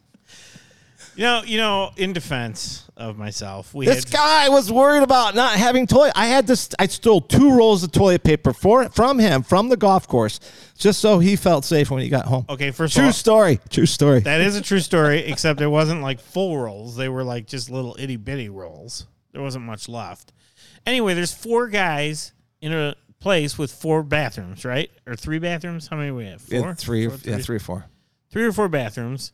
[1.16, 5.34] You know, you know, in defense of myself, we This had guy was worried about
[5.34, 6.12] not having toilet.
[6.14, 6.70] I had this.
[6.78, 10.40] I stole two rolls of toilet paper for from him from the golf course,
[10.78, 12.46] just so he felt safe when he got home.
[12.48, 13.60] Okay, first of True all, story.
[13.68, 14.20] True story.
[14.20, 16.96] that is a true story, except it wasn't like full rolls.
[16.96, 19.06] They were like just little itty bitty rolls.
[19.32, 20.32] There wasn't much left.
[20.86, 24.90] Anyway, there's four guys in a place with four bathrooms, right?
[25.06, 25.88] Or three bathrooms?
[25.88, 26.40] How many we have?
[26.40, 26.58] Four?
[26.58, 27.84] Yeah, three, yeah, three or four.
[28.30, 29.32] three or four bathrooms.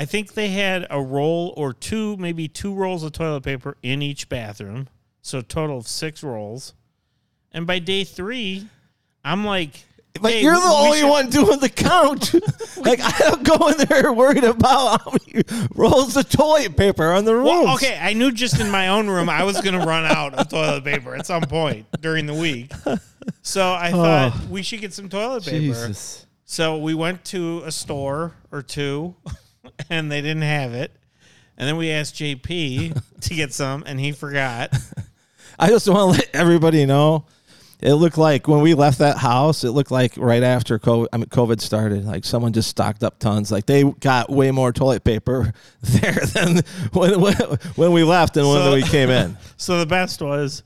[0.00, 4.00] I think they had a roll or two, maybe two rolls of toilet paper in
[4.00, 4.88] each bathroom.
[5.20, 6.72] So a total of six rolls.
[7.52, 8.66] And by day three,
[9.22, 9.84] I'm like,
[10.18, 12.32] But hey, you're the only should- one doing the count.
[12.78, 15.42] like I don't go in there worried about how many
[15.74, 17.48] rolls of toilet paper on the rooms.
[17.50, 20.32] Well, okay, I knew just in my own room I was going to run out
[20.32, 22.72] of toilet paper at some point during the week.
[23.42, 23.96] So I oh.
[23.96, 25.58] thought we should get some toilet paper.
[25.58, 26.24] Jesus.
[26.46, 29.14] So we went to a store or two,
[29.90, 30.92] and they didn't have it.
[31.56, 34.74] And then we asked JP to get some, and he forgot.
[35.58, 37.26] I just want to let everybody know.
[37.82, 41.16] It looked like when we left that house, it looked like right after COVID, I
[41.16, 43.50] mean, COVID started, like someone just stocked up tons.
[43.50, 46.60] Like they got way more toilet paper there than
[46.92, 47.34] when, when,
[47.76, 49.36] when we left and when So- we came in.
[49.56, 50.62] So the best was,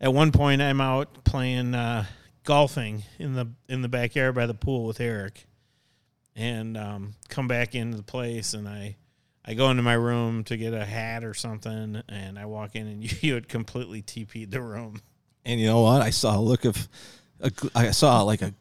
[0.00, 2.04] at one point, I'm out playing uh,
[2.42, 5.46] golfing in the in the backyard by the pool with Eric,
[6.36, 8.96] and um, come back into the place, and I
[9.44, 12.86] I go into my room to get a hat or something, and I walk in,
[12.86, 15.00] and you, you had completely TP'd the room.
[15.44, 16.02] And you know what?
[16.02, 16.88] I saw a look of,
[17.40, 18.54] a, I saw like a,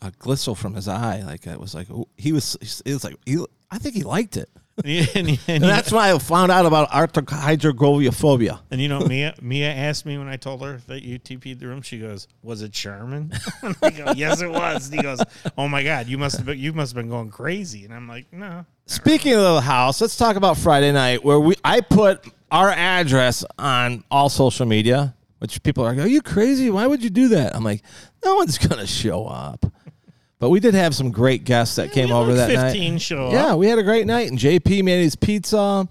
[0.00, 1.22] a glistle from his eye.
[1.24, 2.56] Like it was like oh, he was.
[2.84, 3.44] It was like he.
[3.70, 4.50] I think he liked it.
[4.84, 8.60] And, and, and you- that's why I found out about arthrogrypophobia.
[8.70, 11.66] And you know, Mia Mia asked me when I told her that you TP'd the
[11.66, 11.82] room.
[11.82, 15.20] She goes, "Was it Sherman?" and I go, "Yes, it was." And he goes,
[15.58, 18.08] "Oh my God, you must have been you must have been going crazy." And I'm
[18.08, 22.24] like, "No." Speaking of the house, let's talk about Friday night where we I put
[22.50, 26.70] our address on all social media, which people are like, "Are you crazy?
[26.70, 27.82] Why would you do that?" I'm like,
[28.24, 29.66] "No one's gonna show up."
[30.42, 33.00] But we did have some great guests that came over that 15 night.
[33.00, 33.32] show up.
[33.32, 35.88] Yeah, we had a great night, and JP made his pizza.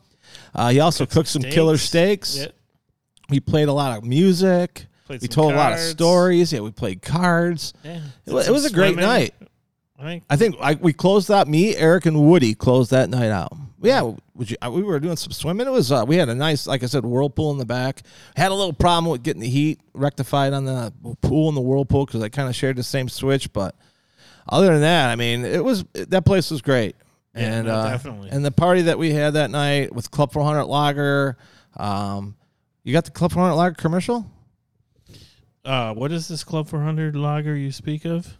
[0.53, 2.35] Uh, he also cooked some killer steaks.
[2.35, 2.47] Yeah.
[3.29, 4.87] We played a lot of music.
[5.05, 6.51] Played we told a lot of stories.
[6.51, 7.73] Yeah, we played cards.
[7.85, 8.01] Yeah.
[8.25, 9.33] It was, it was a great night.
[9.97, 11.47] I think I think I, we closed out.
[11.47, 13.53] Me, Eric, and Woody closed that night out.
[13.81, 15.65] Yeah, would you, uh, we were doing some swimming.
[15.65, 18.01] It was uh, we had a nice, like I said, whirlpool in the back.
[18.35, 20.91] Had a little problem with getting the heat rectified on the
[21.21, 23.53] pool and the whirlpool because I kind of shared the same switch.
[23.53, 23.75] But
[24.49, 26.95] other than that, I mean, it was that place was great.
[27.35, 28.29] Yeah, and no, uh, definitely.
[28.29, 31.37] and the party that we had that night with Club 400 Lager.
[31.77, 32.35] Um,
[32.83, 34.25] you got the Club 400 Lager commercial?
[35.63, 38.37] Uh, what is this Club 400 lager you speak of?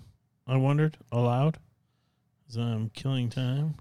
[0.48, 1.58] I wondered aloud.
[2.50, 3.76] As I'm killing time.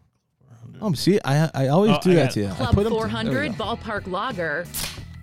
[0.46, 0.78] 400.
[0.82, 2.48] Oh, see, I I always Oh, do I that to you.
[2.48, 3.52] Club put 'em to- 400.
[3.54, 4.66] Ballpark Lager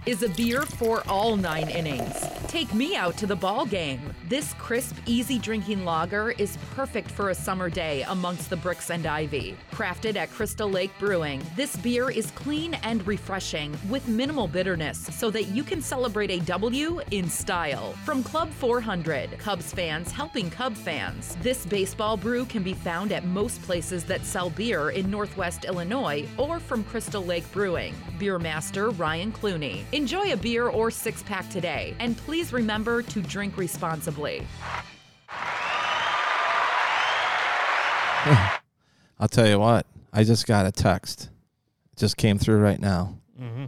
[0.08, 2.16] is a beer for all nine innings.
[2.48, 4.00] Take me out to the ball game.
[4.30, 9.06] This crisp, easy drinking lager is perfect for a summer day amongst the bricks and
[9.06, 9.58] ivy.
[9.72, 15.30] Crafted at Crystal Lake Brewing, this beer is clean and refreshing with minimal bitterness so
[15.30, 17.92] that you can celebrate a W in style.
[18.06, 21.36] From Club 400, Cubs fans helping Cub fans.
[21.42, 26.26] This baseball brew can be found at most places that sell beer in Northwest Illinois
[26.38, 27.94] or from Crystal Lake Brewing.
[28.18, 29.84] Beer master Ryan Clooney.
[29.98, 34.46] Enjoy a beer or six pack today, and please remember to drink responsibly.
[39.20, 39.88] I'll tell you what.
[40.14, 41.32] I just got a text.
[41.94, 43.18] It just came through right now.
[43.42, 43.66] Mm-hmm.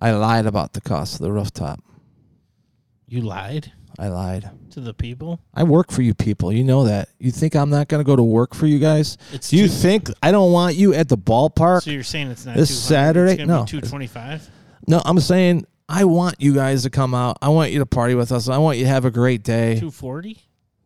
[0.00, 1.78] I lied about the cost of the rooftop.
[3.06, 4.50] You lied I lied.
[4.72, 5.38] to the people?
[5.54, 6.52] I work for you people.
[6.52, 7.08] You know that.
[7.20, 9.16] You think I'm not going to go to work for you guys?
[9.32, 11.82] It's Do you too- think I don't want you at the ballpark?
[11.84, 13.32] So you're saying it's not This 200, Saturday?
[13.34, 13.62] It's gonna No.
[13.64, 14.50] be 225.
[14.86, 17.38] No, I'm saying I want you guys to come out.
[17.42, 18.48] I want you to party with us.
[18.48, 19.74] I want you to have a great day.
[19.74, 20.38] 240.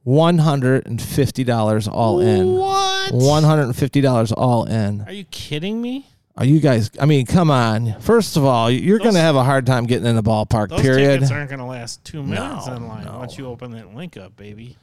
[0.04, 2.54] One hundred and fifty dollars all in.
[2.54, 3.12] What?
[3.12, 5.02] One hundred and fifty dollars all in.
[5.02, 6.06] Are you kidding me?
[6.38, 6.90] Are you guys?
[6.98, 8.00] I mean, come on.
[8.00, 10.68] First of all, you're going to have a hard time getting in the ballpark.
[10.68, 11.14] Those period.
[11.14, 13.18] tickets aren't going to last two minutes No, online no.
[13.18, 14.76] once you open that link up, baby.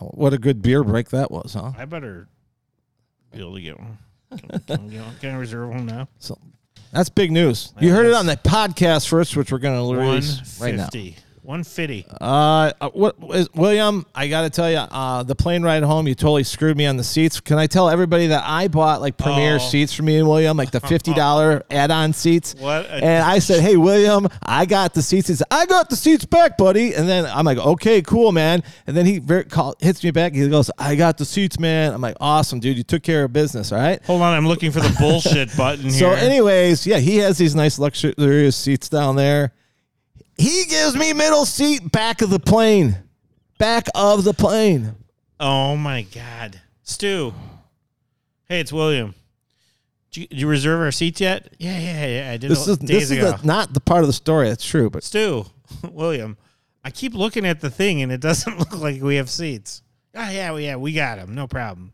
[0.00, 1.72] Oh, what a good beer break that was, huh?
[1.76, 2.26] I better
[3.32, 3.98] be able to get one.
[4.30, 5.14] Can, can, I get one?
[5.20, 6.08] Can I reserve one now?
[6.18, 6.38] So
[6.94, 7.72] that's big news.
[7.80, 10.84] You heard it on the podcast first, which we're going to release right now.
[10.84, 11.16] 150.
[11.44, 12.06] 150.
[12.20, 14.06] Uh, uh, what is, William?
[14.14, 16.96] I got to tell you, uh, the plane ride home, you totally screwed me on
[16.96, 17.38] the seats.
[17.40, 19.58] Can I tell everybody that I bought like premier Oh.
[19.58, 22.54] seats for me and William, like the fifty dollar add-on seats?
[22.58, 25.90] What a- and I said, "Hey, William, I got the seats." He said, "I got
[25.90, 29.44] the seats back, buddy." And then I'm like, "Okay, cool, man." And then he very
[29.44, 30.32] call, hits me back.
[30.34, 32.76] He goes, "I got the seats, man." I'm like, "Awesome, dude.
[32.78, 35.90] You took care of business, all right." Hold on, I'm looking for the bullshit button
[35.90, 35.92] here.
[35.92, 39.52] So, anyways, yeah, he has these nice luxurious seats down there.
[40.36, 42.96] He gives me middle seat, back of the plane,
[43.58, 44.94] back of the plane.
[45.40, 47.32] oh my god, Stu.
[48.48, 49.14] Hey, it's William.
[50.10, 51.54] Did you, did you reserve our seats yet?
[51.58, 52.30] Yeah, yeah, yeah.
[52.32, 53.32] I did This is days this is ago.
[53.36, 54.48] the, not the part of the story.
[54.48, 55.44] That's true, but Stu,
[55.90, 56.36] William.
[56.84, 59.82] I keep looking at the thing and it doesn't look like we have seats.
[60.14, 61.34] Oh yeah, we yeah, we got them.
[61.34, 61.92] No problem.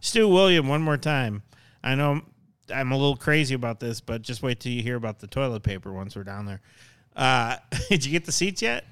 [0.00, 1.42] Stu William, one more time.
[1.82, 2.20] I know
[2.72, 5.62] I'm a little crazy about this, but just wait till you hear about the toilet
[5.62, 6.60] paper once we're down there.
[7.16, 7.56] Uh,
[7.88, 8.84] did you get the seats yet?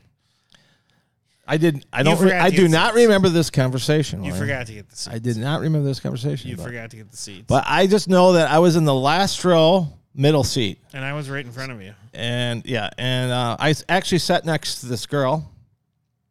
[1.47, 1.85] I did.
[1.93, 2.15] I don't.
[2.21, 3.03] Re- forgot I to do get not seats.
[3.05, 4.23] remember this conversation.
[4.23, 5.15] You forgot to get the seats.
[5.15, 6.49] I did not remember this conversation.
[6.51, 7.45] You but, forgot to get the seats.
[7.49, 11.13] But I just know that I was in the last row, middle seat, and I
[11.15, 11.93] was right in front of you.
[12.15, 15.51] and yeah, and uh, I s- actually sat next to this girl,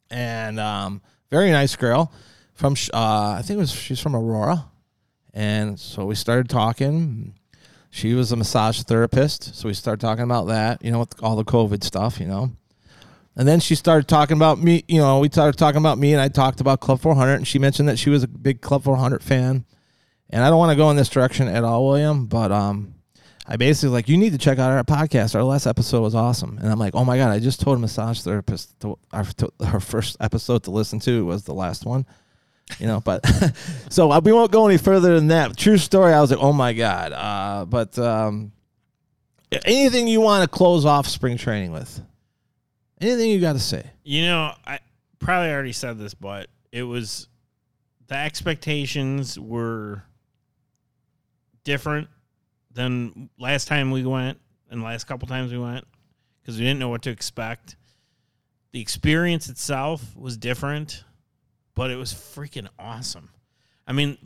[0.10, 2.14] and um, very nice girl
[2.54, 4.66] from sh- uh, I think it was she's from Aurora,
[5.34, 7.34] and so we started talking.
[7.90, 11.36] She was a massage therapist, so we started talking about that, you know, with all
[11.36, 12.52] the COVID stuff, you know.
[13.36, 16.22] And then she started talking about me, you know, we started talking about me, and
[16.22, 19.24] I talked about Club 400, and she mentioned that she was a big Club 400
[19.24, 19.66] fan.
[20.30, 22.94] And I don't want to go in this direction at all, William, but um,
[23.48, 25.34] I basically like you need to check out our podcast.
[25.34, 27.82] Our last episode was awesome, and I'm like, oh my god, I just told a
[27.82, 32.06] massage therapist to, our to, our first episode to listen to was the last one,
[32.78, 33.00] you know.
[33.00, 33.26] But
[33.90, 35.58] so uh, we won't go any further than that.
[35.58, 36.14] True story.
[36.14, 37.14] I was like, oh my god.
[37.14, 38.52] Uh, but um,
[39.66, 42.02] anything you want to close off spring training with?
[43.02, 43.90] Anything you got to say?
[44.04, 44.80] You know, I
[45.20, 47.28] probably already said this, but it was
[48.08, 50.04] the expectations were
[51.64, 52.08] different
[52.72, 54.40] than last time we went
[54.70, 55.86] and last couple times we went
[56.42, 57.76] because we didn't know what to expect.
[58.72, 61.04] The experience itself was different,
[61.80, 63.30] but it was freaking awesome.
[63.88, 64.18] I mean,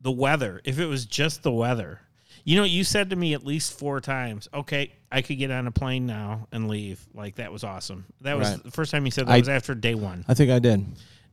[0.00, 2.00] the weather, if it was just the weather,
[2.44, 5.66] You know, you said to me at least four times, "Okay, I could get on
[5.66, 8.06] a plane now and leave." Like that was awesome.
[8.22, 8.62] That was Right.
[8.62, 10.24] the first time you said that I- was after day one.
[10.28, 10.84] I think I did.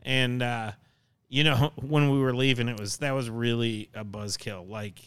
[0.02, 0.72] And uh,
[1.30, 4.68] you know, when we were leaving, it was that was really a buzzkill.
[4.68, 5.00] Like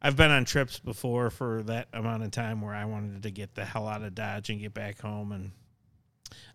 [0.00, 3.54] I've been on trips before for that amount of time where I wanted to get
[3.54, 5.50] the hell out of Dodge and get back home, and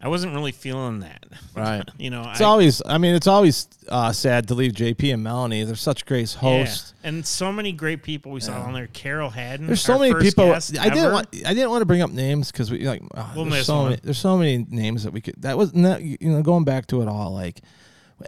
[0.01, 1.25] I wasn't really feeling that.
[1.55, 1.83] Right.
[1.97, 2.81] you know, It's I, always.
[2.85, 5.63] I mean, it's always uh, sad to leave JP and Melanie.
[5.63, 6.93] They're such great hosts.
[7.03, 7.09] Yeah.
[7.09, 8.87] and so many great people we saw on there.
[8.87, 9.67] Carol Hadden.
[9.67, 10.51] There's so many people.
[10.53, 11.13] I didn't ever.
[11.13, 11.27] want.
[11.45, 13.03] I didn't want to bring up names because we like.
[13.15, 13.89] oh, We'll there's miss so one.
[13.91, 14.01] many.
[14.03, 15.35] There's so many names that we could.
[15.41, 16.01] That was not.
[16.01, 17.61] You know, going back to it all, like.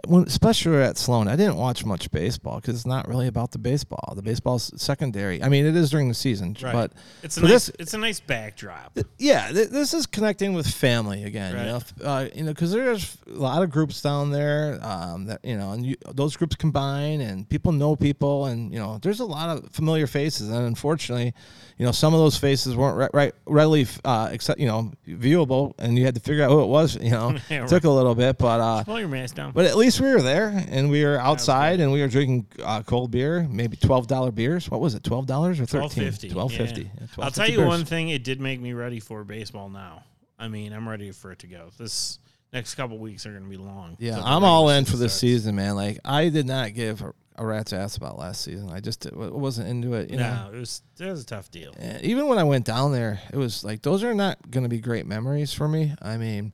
[0.06, 3.58] When, especially at Sloan, I didn't watch much baseball because it's not really about the
[3.58, 4.14] baseball.
[4.16, 5.42] The baseball's secondary.
[5.42, 6.72] I mean, it is during the season, Right.
[6.72, 6.92] but
[7.22, 7.50] It's a nice.
[7.50, 8.98] this- it's a nice backdrop.
[9.18, 11.54] yeah, th- this is connecting with family again.
[11.54, 11.66] Right.
[11.66, 11.80] You know,
[12.10, 15.72] uh, you know, because there's a lot of groups down there um, that you know,
[15.72, 19.56] and you, those groups combine, and people know people, and you know, there's a lot
[19.56, 21.34] of familiar faces, and unfortunately,
[21.78, 25.74] you know, some of those faces weren't right, right readily uh, accept, you know, viewable,
[25.78, 26.96] and you had to figure out who it was.
[27.00, 29.52] You know, Yeah, it took a little bit, but uh, Pull your mask down.
[29.52, 32.82] but at least we were there, and we were outside, and we were drinking uh,
[32.82, 34.70] cold beer, maybe twelve dollar beers.
[34.70, 36.12] What was it, twelve dollars or thirteen?
[36.30, 36.90] Twelve fifty.
[37.18, 38.08] I'll tell you one thing.
[38.08, 39.68] It did make me ready for baseball.
[39.68, 40.04] Now,
[40.38, 41.70] I mean, I'm ready for it to go.
[41.78, 42.18] This
[42.52, 43.96] next couple weeks are going to be long.
[43.98, 45.20] Yeah, I'm all in for this starts.
[45.20, 45.74] season, man.
[45.74, 48.70] Like I did not give a, a rat's ass about last season.
[48.70, 50.10] I just wasn't into it.
[50.10, 51.74] You know, No, it was it was a tough deal.
[51.78, 54.70] And even when I went down there, it was like those are not going to
[54.70, 55.94] be great memories for me.
[56.00, 56.52] I mean,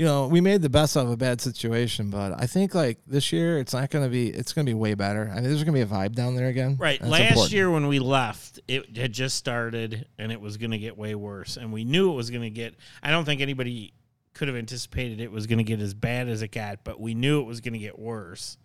[0.00, 3.34] you know, we made the best of a bad situation, but I think like this
[3.34, 4.28] year, it's not going to be.
[4.28, 5.30] It's going to be way better.
[5.30, 6.78] I mean, there's going to be a vibe down there again.
[6.80, 6.98] Right.
[6.98, 7.52] That's Last important.
[7.52, 11.14] year when we left, it had just started and it was going to get way
[11.14, 11.58] worse.
[11.58, 13.92] And we knew it was going to get, I don't think anybody
[14.32, 17.12] could have anticipated it was going to get as bad as it got, but we
[17.12, 18.56] knew it was going to get worse.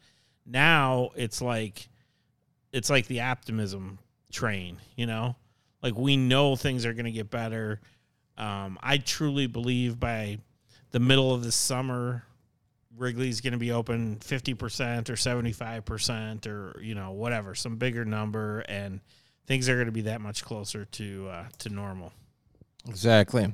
[0.46, 1.90] Now it's like,
[2.72, 4.00] it's like the optimism
[4.32, 5.36] train, you know?
[5.84, 7.82] Like we know things are going to get better.
[8.38, 10.38] Um, I truly believe by
[10.96, 12.24] the middle of the summer,
[12.96, 18.62] Wrigley's going to be open 50% or 75% or, you know, whatever, some bigger number.
[18.70, 19.02] And
[19.46, 22.14] things are going to be that much closer to, uh, to normal.
[22.88, 23.54] Exactly.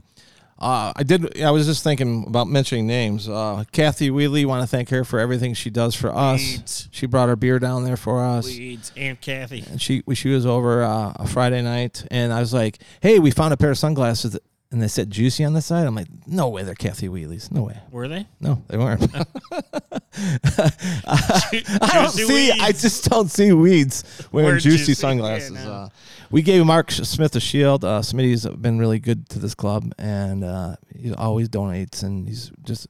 [0.59, 1.41] Uh, I did.
[1.41, 3.27] I was just thinking about mentioning names.
[3.27, 4.45] Uh, Kathy Wheatley.
[4.45, 6.87] Want to thank her for everything she does for us.
[6.91, 8.45] She brought her beer down there for us.
[8.45, 8.91] Leads.
[8.95, 9.63] Aunt Kathy.
[9.71, 13.31] and she she was over uh, a Friday night, and I was like, "Hey, we
[13.31, 14.37] found a pair of sunglasses,"
[14.71, 15.85] and they said "juicy" on the side.
[15.85, 17.51] I'm like, "No way, they're Kathy Wheatley's.
[17.51, 17.77] No way.
[17.91, 18.27] Were they?
[18.39, 19.03] No, they weren't."
[20.13, 22.51] I don't Juicy see.
[22.51, 25.51] I just don't see weeds wearing Wear juicy, juicy, sunglasses.
[25.53, 25.71] yeah, no.
[25.71, 25.89] uh,
[26.29, 27.83] we gave Mark Smith a shield.
[27.85, 32.51] Uh, Smitty's been really good to this club, and uh, he always donates, and he's
[32.63, 32.87] just.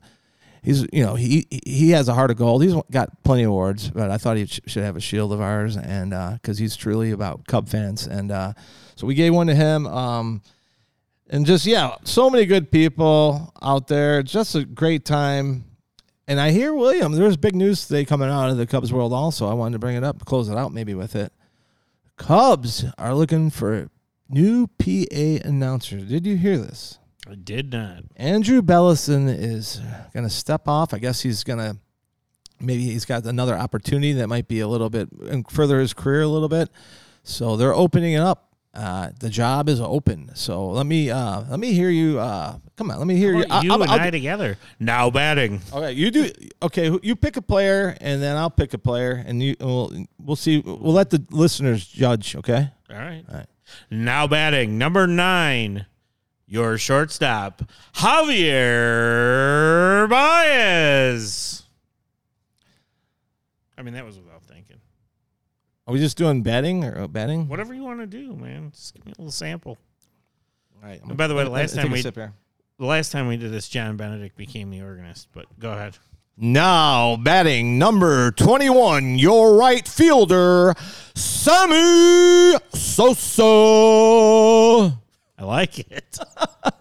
[0.63, 2.61] He's, you know, he he has a heart of gold.
[2.61, 5.41] He's got plenty of awards, but I thought he sh- should have a shield of
[5.41, 8.53] ours, and because he's truly about Cub fans, and uh,
[8.95, 9.87] so we gave one to him.
[9.87, 10.43] Um,
[11.31, 14.21] and just yeah, so many good people out there.
[14.21, 15.65] Just a great time.
[16.27, 17.13] And I hear William.
[17.13, 19.11] There's big news today coming out of the Cubs world.
[19.11, 21.33] Also, I wanted to bring it up, close it out maybe with it.
[22.17, 23.89] Cubs are looking for
[24.29, 26.03] new PA announcers.
[26.03, 26.99] Did you hear this?
[27.27, 28.03] I did not.
[28.15, 29.81] Andrew Belleson is
[30.13, 30.93] going to step off.
[30.93, 31.77] I guess he's going to
[32.59, 36.21] maybe he's got another opportunity that might be a little bit and further his career
[36.21, 36.69] a little bit.
[37.23, 38.50] So they're opening it up.
[38.73, 40.31] Uh, the job is open.
[40.33, 42.19] So let me uh, let me hear you.
[42.19, 43.43] Uh, come on, let me hear you.
[43.43, 44.57] about you I'll- and I'll- I together.
[44.79, 45.59] Now batting.
[45.73, 46.31] Okay, you do.
[46.63, 50.35] Okay, you pick a player, and then I'll pick a player, and you we'll we'll
[50.37, 50.59] see.
[50.59, 52.33] We'll let the listeners judge.
[52.37, 52.69] Okay.
[52.89, 53.25] All right.
[53.29, 53.47] All right.
[53.89, 54.77] Now batting.
[54.77, 55.85] Number nine.
[56.47, 57.63] Your shortstop,
[58.71, 61.63] Javier Baez.
[63.77, 64.75] I mean, that was without thinking.
[65.87, 67.47] Are we just doing betting or uh, betting?
[67.47, 68.71] Whatever you want to do, man.
[68.71, 69.77] Just give me a little sample.
[70.75, 71.01] All right.
[71.03, 72.31] And by the way, the last time we the
[72.79, 75.27] last time we did this, John Benedict became the organist.
[75.33, 75.97] But go ahead.
[76.37, 80.73] Now batting number 21, your right fielder,
[81.13, 83.43] Sammy Sosa.
[85.37, 86.19] I like it.
[86.43, 86.73] a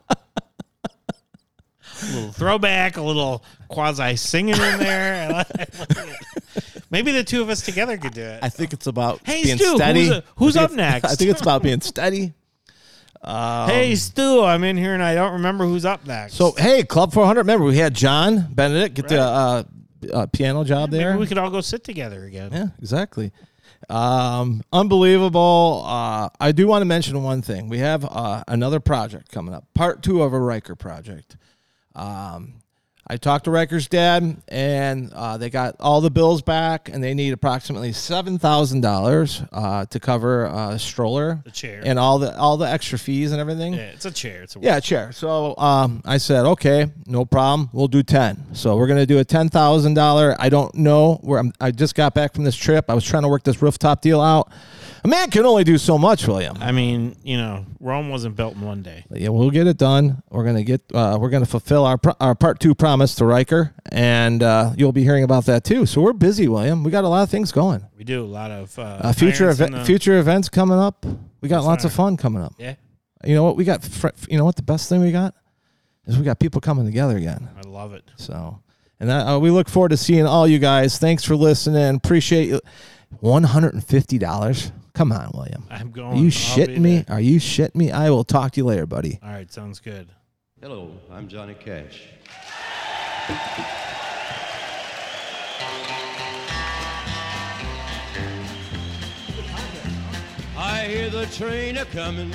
[2.14, 5.44] little throwback, a little quasi singing in there.
[6.93, 7.05] I like it.
[7.07, 8.41] Maybe the two of us together could do it.
[8.43, 10.07] I think it's about Hey, being Stu, steady.
[10.07, 11.12] who's, uh, who's I up it's- next?
[11.12, 12.32] I think it's about being steady.
[13.22, 16.32] Um, hey, Stu, I'm in here and I don't remember who's up next.
[16.36, 19.62] So, hey, Club 400, remember, we had John Benedict get the uh,
[20.11, 21.18] uh, piano job maybe there.
[21.18, 22.49] we could all go sit together again.
[22.51, 23.30] Yeah, exactly.
[23.91, 25.82] Um, unbelievable.
[25.86, 27.68] Uh, I do want to mention one thing.
[27.68, 31.36] We have uh, another project coming up, part two of a Riker project.
[31.95, 32.59] Um,
[33.12, 37.12] I talked to Riker's dad, and uh, they got all the bills back, and they
[37.12, 41.82] need approximately seven thousand dollars uh, to cover a stroller, The chair.
[41.84, 43.74] and all the all the extra fees and everything.
[43.74, 44.42] Yeah, it's a chair.
[44.44, 45.11] It's a Yeah, chair.
[45.11, 47.68] So um, I said, okay, no problem.
[47.72, 48.54] We'll do ten.
[48.54, 50.36] So we're gonna do a ten thousand dollar.
[50.38, 51.52] I don't know where I'm.
[51.61, 52.84] I just got back from this trip.
[52.88, 54.52] I was trying to work this rooftop deal out.
[55.03, 56.57] A man can only do so much, William.
[56.61, 59.05] I mean, you know, Rome wasn't built in one day.
[59.11, 60.22] Yeah, we'll get it done.
[60.30, 60.82] We're gonna get.
[60.94, 64.92] Uh, we're gonna fulfill our pro- our part two promise to Riker, and uh, you'll
[64.92, 65.86] be hearing about that too.
[65.86, 66.84] So we're busy, William.
[66.84, 67.82] We got a lot of things going.
[67.96, 71.07] We do a lot of uh, Uh, future event, the- future events coming up.
[71.40, 72.53] We got lots of fun coming up.
[72.59, 72.74] Yeah,
[73.24, 73.57] You know what?
[73.57, 73.82] We got.
[73.82, 74.57] Fr- you know what?
[74.57, 75.34] The best thing we got
[76.07, 77.48] is we got people coming together again.
[77.57, 78.05] I love it.
[78.16, 78.61] So,
[79.01, 80.98] and that, uh, we look forward to seeing all you guys.
[80.98, 81.96] Thanks for listening.
[81.96, 82.61] Appreciate you.
[83.18, 84.72] One hundred and fifty dollars.
[84.94, 85.66] Come on, William.
[85.70, 86.06] I'm going.
[86.06, 86.18] Are going.
[86.18, 86.98] you I'll shitting me?
[87.00, 87.16] there.
[87.16, 87.90] Are you shitting me?
[87.90, 89.18] I will talk to you later, buddy.
[89.22, 90.08] All right, sounds good.
[90.61, 92.02] Hello, I'm Johnny Cash.
[100.56, 102.32] I hear the train a comin',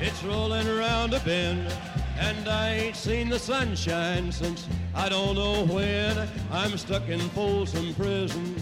[0.00, 1.72] it's rollin' around a bend,
[2.18, 6.28] and I ain't seen the sunshine since I don't know when.
[6.50, 8.56] I'm stuck in Folsom Prison,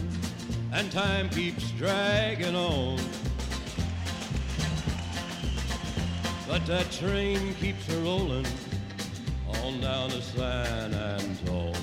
[0.72, 2.98] and time keeps dragging on.
[6.48, 8.46] But that train keeps a rollin'
[9.62, 11.74] on down to San Antone.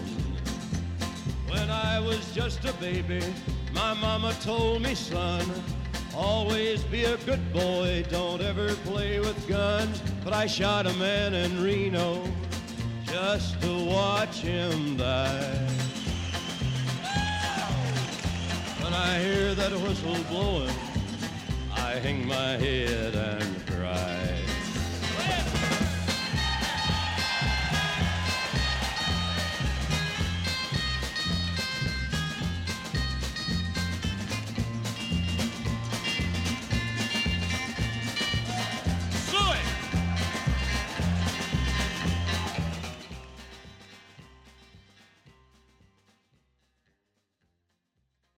[1.47, 3.21] When I was just a baby,
[3.73, 5.45] my mama told me, son,
[6.15, 10.01] always be a good boy, don't ever play with guns.
[10.23, 12.23] But I shot a man in Reno
[13.05, 15.69] just to watch him die.
[18.93, 20.69] When I hear that whistle blowing,
[21.75, 24.42] I hang my head and cry.